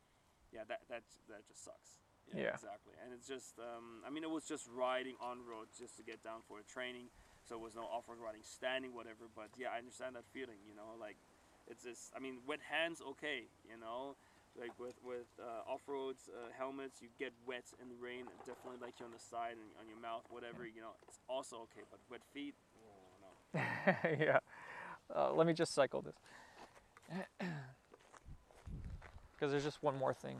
[0.54, 1.98] yeah, that that that just sucks.
[2.30, 2.54] Yeah.
[2.54, 2.94] exactly.
[3.02, 6.22] And it's just, um, I mean, it was just riding on road just to get
[6.22, 7.10] down for a training.
[7.42, 9.26] So it was no off-road riding, standing, whatever.
[9.34, 10.62] But yeah, I understand that feeling.
[10.62, 11.18] You know, like
[11.66, 13.50] it's just, I mean, wet hands, okay.
[13.66, 14.14] You know,
[14.54, 18.78] like with with uh, off roads uh, helmets, you get wet in the rain, definitely
[18.78, 20.62] like you on the side and on your mouth, whatever.
[20.64, 21.82] You know, it's also okay.
[21.90, 22.54] But wet feet.
[23.54, 24.38] yeah.
[25.14, 26.14] Uh, let me just cycle this.
[29.34, 30.36] Because there's just one more thing.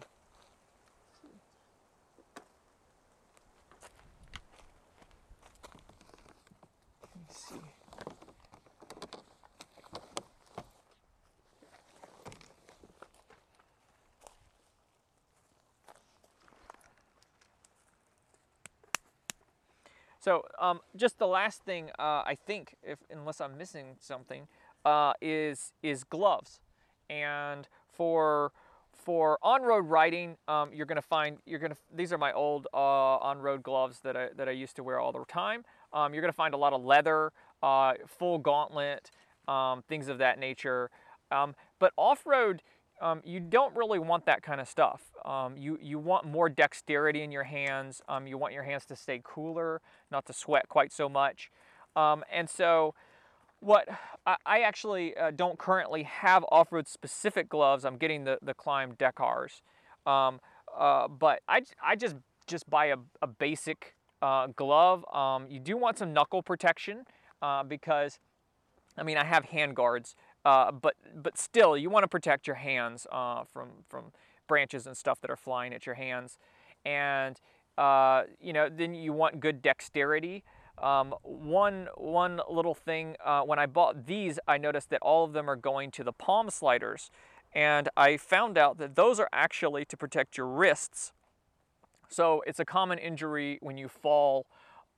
[20.23, 24.47] So, um, just the last thing uh, I think, if unless I'm missing something,
[24.85, 26.61] uh, is is gloves,
[27.11, 28.53] and for
[28.93, 32.77] for on-road riding, um, you're gonna find you're gonna these are my old uh,
[33.18, 35.64] on-road gloves that I that I used to wear all the time.
[35.93, 39.11] Um, you're gonna find a lot of leather, uh, full gauntlet,
[39.49, 40.89] um, things of that nature.
[41.33, 42.62] Um, but off-road,
[43.03, 45.03] um, you don't really want that kind of stuff.
[45.24, 48.00] Um, you you want more dexterity in your hands.
[48.09, 49.80] Um, you want your hands to stay cooler,
[50.11, 51.50] not to sweat quite so much.
[51.96, 52.94] Um, and so,
[53.59, 53.88] what
[54.24, 57.84] I, I actually uh, don't currently have off-road specific gloves.
[57.84, 59.62] I'm getting the the Klim Dakars,
[60.07, 60.40] um,
[60.78, 62.14] uh, but I, I just
[62.46, 65.05] just buy a, a basic uh, glove.
[65.12, 67.05] Um, you do want some knuckle protection
[67.42, 68.20] uh, because
[68.96, 70.14] I mean, I have hand guards,
[70.45, 74.12] uh, but but still, you want to protect your hands uh, from from
[74.49, 76.38] branches and stuff that are flying at your hands,
[76.84, 77.40] and
[77.78, 80.45] uh, you know, then you want good dexterity.
[80.78, 85.32] Um, one one little thing uh, when I bought these, I noticed that all of
[85.32, 87.11] them are going to the palm sliders,
[87.53, 91.12] and I found out that those are actually to protect your wrists.
[92.09, 94.47] So it's a common injury when you fall,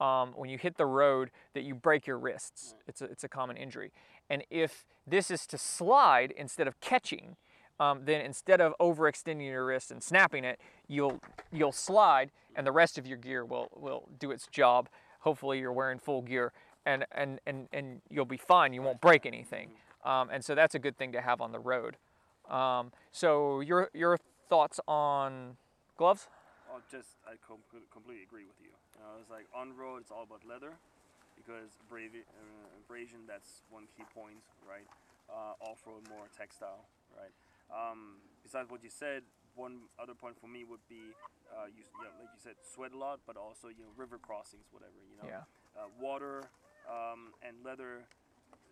[0.01, 2.75] um, when you hit the road, that you break your wrists.
[2.89, 3.93] It's a, it's a common injury.
[4.31, 7.37] And if this is to slide instead of catching,
[7.81, 11.21] um, then instead of overextending your wrist and snapping it, you'll
[11.53, 14.89] you'll slide, and the rest of your gear will will do its job.
[15.21, 16.53] Hopefully, you're wearing full gear,
[16.87, 18.73] and and and and you'll be fine.
[18.73, 19.71] You won't break anything.
[20.05, 21.97] Um, and so that's a good thing to have on the road.
[22.49, 24.19] Um, so your your
[24.49, 25.57] thoughts on
[25.97, 26.29] gloves?
[26.71, 28.71] Oh, just I com- completely agree with you.
[28.95, 30.75] You know, it's like on road, it's all about leather,
[31.45, 34.89] because uh, abrasion that's one key point, right?
[35.29, 37.33] Uh, off road more textile, right?
[37.69, 39.23] Um, besides what you said,
[39.55, 41.13] one other point for me would be,
[41.53, 44.69] uh, you, yeah, like you said, sweat a lot, but also you know river crossings,
[44.73, 44.97] whatever.
[45.09, 45.45] You know, Yeah.
[45.77, 46.45] uh, water
[46.89, 48.05] um, and leather,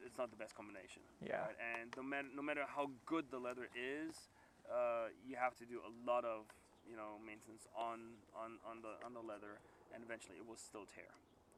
[0.04, 1.00] it's not the best combination.
[1.24, 1.48] Yeah.
[1.48, 1.56] Right?
[1.60, 4.28] And no matter no matter how good the leather is,
[4.68, 6.44] uh, you have to do a lot of
[6.84, 9.60] you know maintenance on on on the on the leather,
[9.94, 11.08] and eventually it will still tear.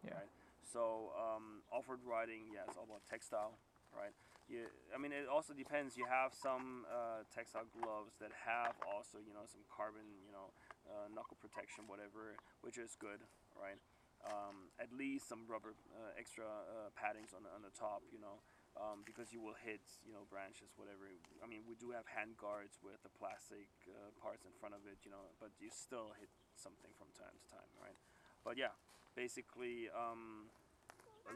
[0.06, 0.22] Yeah.
[0.22, 0.30] Right.
[0.64, 3.56] So um, off-road riding, yeah, it's all about textile,
[3.92, 4.12] right?
[4.48, 5.96] You, I mean, it also depends.
[5.96, 10.52] You have some uh, textile gloves that have also, you know, some carbon, you know,
[10.84, 13.24] uh, knuckle protection, whatever, which is good,
[13.56, 13.80] right?
[14.24, 18.20] Um, at least some rubber, uh, extra uh, paddings on the, on the top, you
[18.20, 18.40] know,
[18.80, 21.06] um, because you will hit you know branches, whatever.
[21.40, 24.82] I mean, we do have hand guards with the plastic uh, parts in front of
[24.88, 27.96] it, you know, but you still hit something from time to time, right?
[28.42, 28.74] But yeah,
[29.16, 30.46] basically um,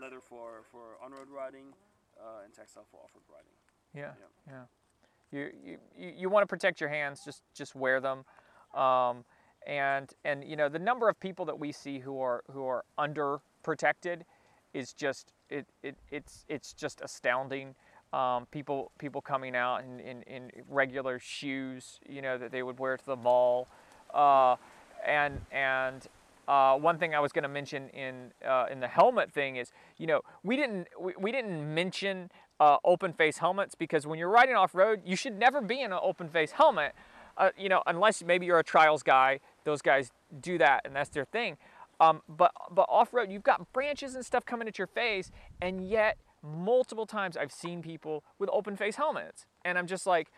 [0.01, 1.75] leather for for on-road riding
[2.21, 3.53] uh, and textile for off-road riding.
[3.95, 4.13] Yeah,
[4.47, 4.53] Yeah.
[4.53, 4.65] yeah.
[5.31, 8.25] You, you, you, you want to protect your hands, just, just wear them.
[8.75, 9.25] Um,
[9.67, 12.85] and, and, you know, the number of people that we see who are, who are
[12.97, 14.25] under protected
[14.73, 17.75] is just, it, it, it's, it's just astounding.
[18.15, 22.79] Um, people, people coming out in, in, in regular shoes, you know, that they would
[22.79, 23.69] wear to the mall.
[24.15, 24.57] Uh,
[25.07, 26.07] and, and,
[26.49, 29.71] uh, one thing I was going to mention in uh, in the helmet thing is,
[29.99, 34.31] you know, we didn't we, we didn't mention uh, open face helmets because when you're
[34.31, 36.95] riding off road, you should never be in an open face helmet,
[37.37, 39.41] uh, you know, unless maybe you're a trials guy.
[39.65, 41.59] Those guys do that, and that's their thing.
[42.01, 45.31] Um, but but off road, you've got branches and stuff coming at your face,
[45.61, 50.31] and yet multiple times I've seen people with open face helmets, and I'm just like,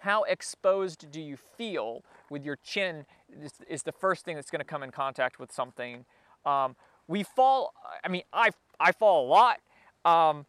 [0.00, 3.04] how exposed do you feel with your chin
[3.42, 6.04] is, is the first thing that's going to come in contact with something
[6.44, 6.76] um,
[7.06, 7.72] we fall
[8.04, 9.60] i mean i, I fall a lot
[10.04, 10.46] um,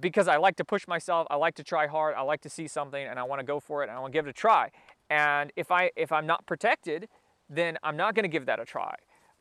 [0.00, 2.68] because i like to push myself i like to try hard i like to see
[2.68, 4.34] something and i want to go for it and i want to give it a
[4.34, 4.70] try
[5.10, 7.08] and if i if i'm not protected
[7.48, 8.94] then i'm not going to give that a try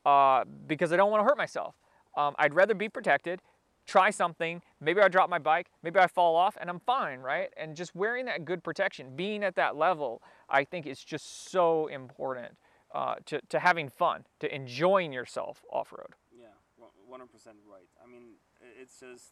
[0.06, 1.76] uh, because i don't want to hurt myself
[2.18, 3.42] um, i'd rather be protected
[3.86, 4.62] try something.
[4.80, 7.50] Maybe I drop my bike, maybe I fall off, and I'm fine, right?
[7.58, 11.88] And just wearing that good protection, being at that level, I think is just so
[11.88, 12.54] important
[12.94, 16.16] uh, to, to having fun, to enjoying yourself off road.
[16.32, 17.88] Yeah, one hundred percent right.
[18.04, 18.36] I mean,
[18.80, 19.32] it's just,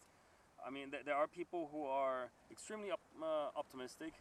[0.66, 4.14] I mean, th- there are people who are extremely op- uh, optimistic,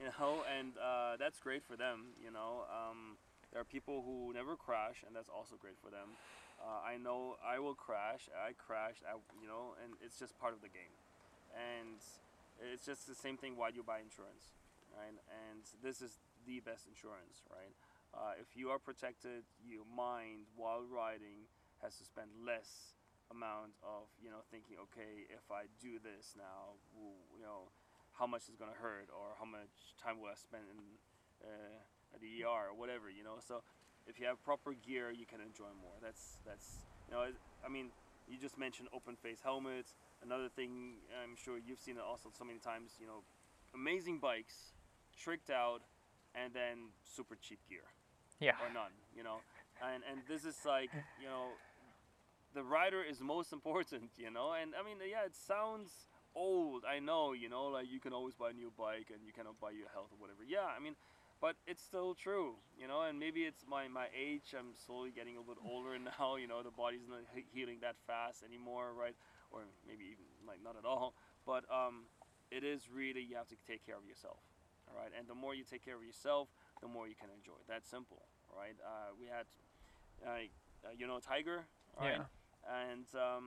[0.00, 2.12] you know, and uh, that's great for them.
[2.22, 3.16] You know, um,
[3.52, 6.16] there are people who never crash, and that's also great for them.
[6.60, 8.28] Uh, I know I will crash.
[8.32, 9.02] I crashed.
[9.08, 10.94] I, you know, and it's just part of the game,
[11.54, 11.98] and
[12.72, 13.56] it's just the same thing.
[13.56, 14.52] Why do you buy insurance,
[14.94, 15.14] right?
[15.48, 17.74] And this is the best insurance, right?
[18.14, 21.50] Uh, if you are protected, your mind while riding
[21.82, 22.94] has to spend less
[23.30, 26.76] amount of you know thinking okay if i do this now
[27.32, 27.72] you know
[28.12, 30.78] how much is going to hurt or how much time will i spend in
[31.40, 33.40] uh, at the er or whatever you know?
[33.40, 33.64] So
[34.06, 35.96] if you have proper gear you can enjoy more.
[36.02, 37.24] That's that's you know
[37.64, 37.90] i mean
[38.28, 39.94] you just mentioned open face helmets.
[40.22, 43.24] Another thing i'm sure you've seen it also so many times you know
[43.74, 44.76] amazing bikes
[45.16, 45.80] tricked out
[46.34, 47.93] and then super cheap gear
[48.44, 48.56] Yeah.
[48.60, 49.42] or none, you know.
[49.80, 51.58] And and this is like, you know,
[52.54, 54.52] the rider is most important, you know.
[54.52, 58.34] And I mean, yeah, it sounds old, I know, you know, like you can always
[58.34, 60.42] buy a new bike and you cannot buy your health or whatever.
[60.46, 60.94] Yeah, I mean,
[61.40, 63.02] but it's still true, you know.
[63.02, 64.54] And maybe it's my my age.
[64.58, 66.36] I'm slowly getting a little bit older now.
[66.36, 67.20] You know, the body's not
[67.52, 69.16] healing that fast anymore, right?
[69.50, 71.14] Or maybe even like not at all.
[71.46, 72.06] But um,
[72.50, 74.38] it is really you have to take care of yourself,
[74.88, 75.10] all right.
[75.16, 76.48] And the more you take care of yourself,
[76.80, 77.58] the more you can enjoy.
[77.68, 78.22] That's simple,
[78.56, 78.76] right?
[78.84, 79.46] Uh, we had,
[80.26, 80.30] uh,
[80.84, 81.64] uh, you know, Tiger,
[81.98, 82.18] right?
[82.18, 82.24] Yeah.
[82.88, 83.46] And um,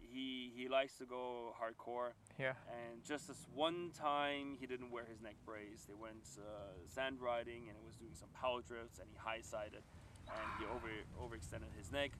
[0.00, 2.12] he he likes to go hardcore.
[2.38, 2.52] Yeah.
[2.70, 5.84] And just this one time, he didn't wear his neck brace.
[5.88, 6.42] They went uh,
[6.86, 9.82] sand riding and he was doing some power drifts, and he high sided,
[10.28, 10.88] and he over
[11.18, 12.12] overextended his neck,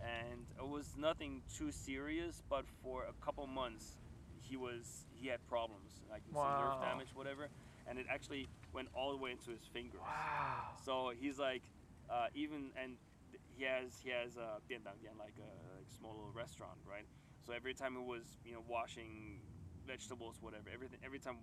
[0.00, 2.42] and it was nothing too serious.
[2.48, 3.96] But for a couple months,
[4.40, 6.78] he was he had problems, like some Wow.
[6.78, 7.48] nerve damage, whatever,
[7.88, 10.00] and it actually went all the way into his fingers.
[10.00, 10.74] Wow.
[10.84, 11.62] So he's like,
[12.10, 12.96] uh, even and
[13.56, 17.06] he has he has a biendangdian like a like small little restaurant, right?
[17.46, 19.40] So every time he was you know washing
[19.86, 21.36] vegetables, whatever, everything every time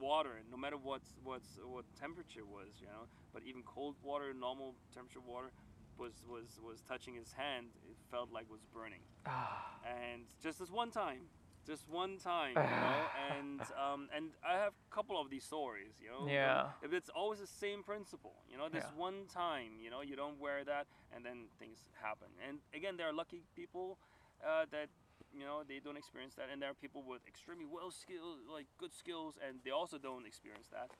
[0.00, 4.74] water, no matter what what's what temperature was, you know, but even cold water, normal
[4.92, 5.50] temperature water,
[5.98, 9.00] was was was touching his hand, it felt like it was burning.
[9.26, 9.80] Ah.
[9.84, 11.28] And just this one time,
[11.66, 15.94] just one time, you know, and um, and I have a couple of these stories,
[16.00, 16.32] you know.
[16.32, 16.72] Yeah.
[16.82, 18.94] If it's always the same principle, you know, this Yeah.
[18.94, 22.28] one time, you know, you don't wear that, and then things happen.
[22.46, 23.98] And again, there are lucky people
[24.44, 24.88] uh, that
[25.32, 28.66] you know they don't experience that, and there are people with extremely well skilled, like
[28.78, 30.90] good skills, and they also don't experience that.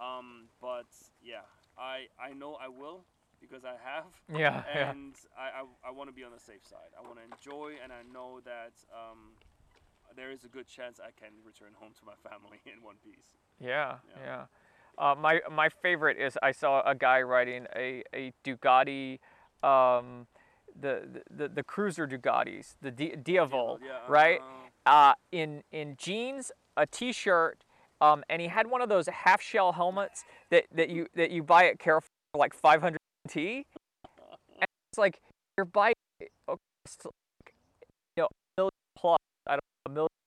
[0.00, 0.86] Um, but
[1.22, 1.46] yeah,
[1.78, 3.06] I I know I will
[3.40, 4.62] because I have Yeah.
[4.74, 4.92] Yeah.
[4.92, 6.92] and I, I, I want to be on the safe side.
[6.98, 9.36] I want to enjoy, and I know that um,
[10.16, 13.32] there is a good chance I can return home to my family in one piece.
[13.60, 14.22] Yeah, Yeah.
[14.24, 14.44] yeah.
[14.96, 19.18] Uh, my my favorite is I saw a guy riding a, a Ducati,
[19.62, 20.26] um,
[20.80, 24.40] the, the the cruiser Ducatis, the Di- Diavel, Yeah, right?
[24.40, 27.64] uh, Uh, in in jeans, a t-shirt,
[28.00, 31.42] um, and he had one of those half shell helmets that, that you that you
[31.42, 32.98] buy at Carrefour for like 500
[33.28, 33.64] T.
[34.60, 35.20] And it's like
[35.56, 37.54] your bike, okay, it's like,
[38.16, 40.23] you know, a million plus, I don't know, a million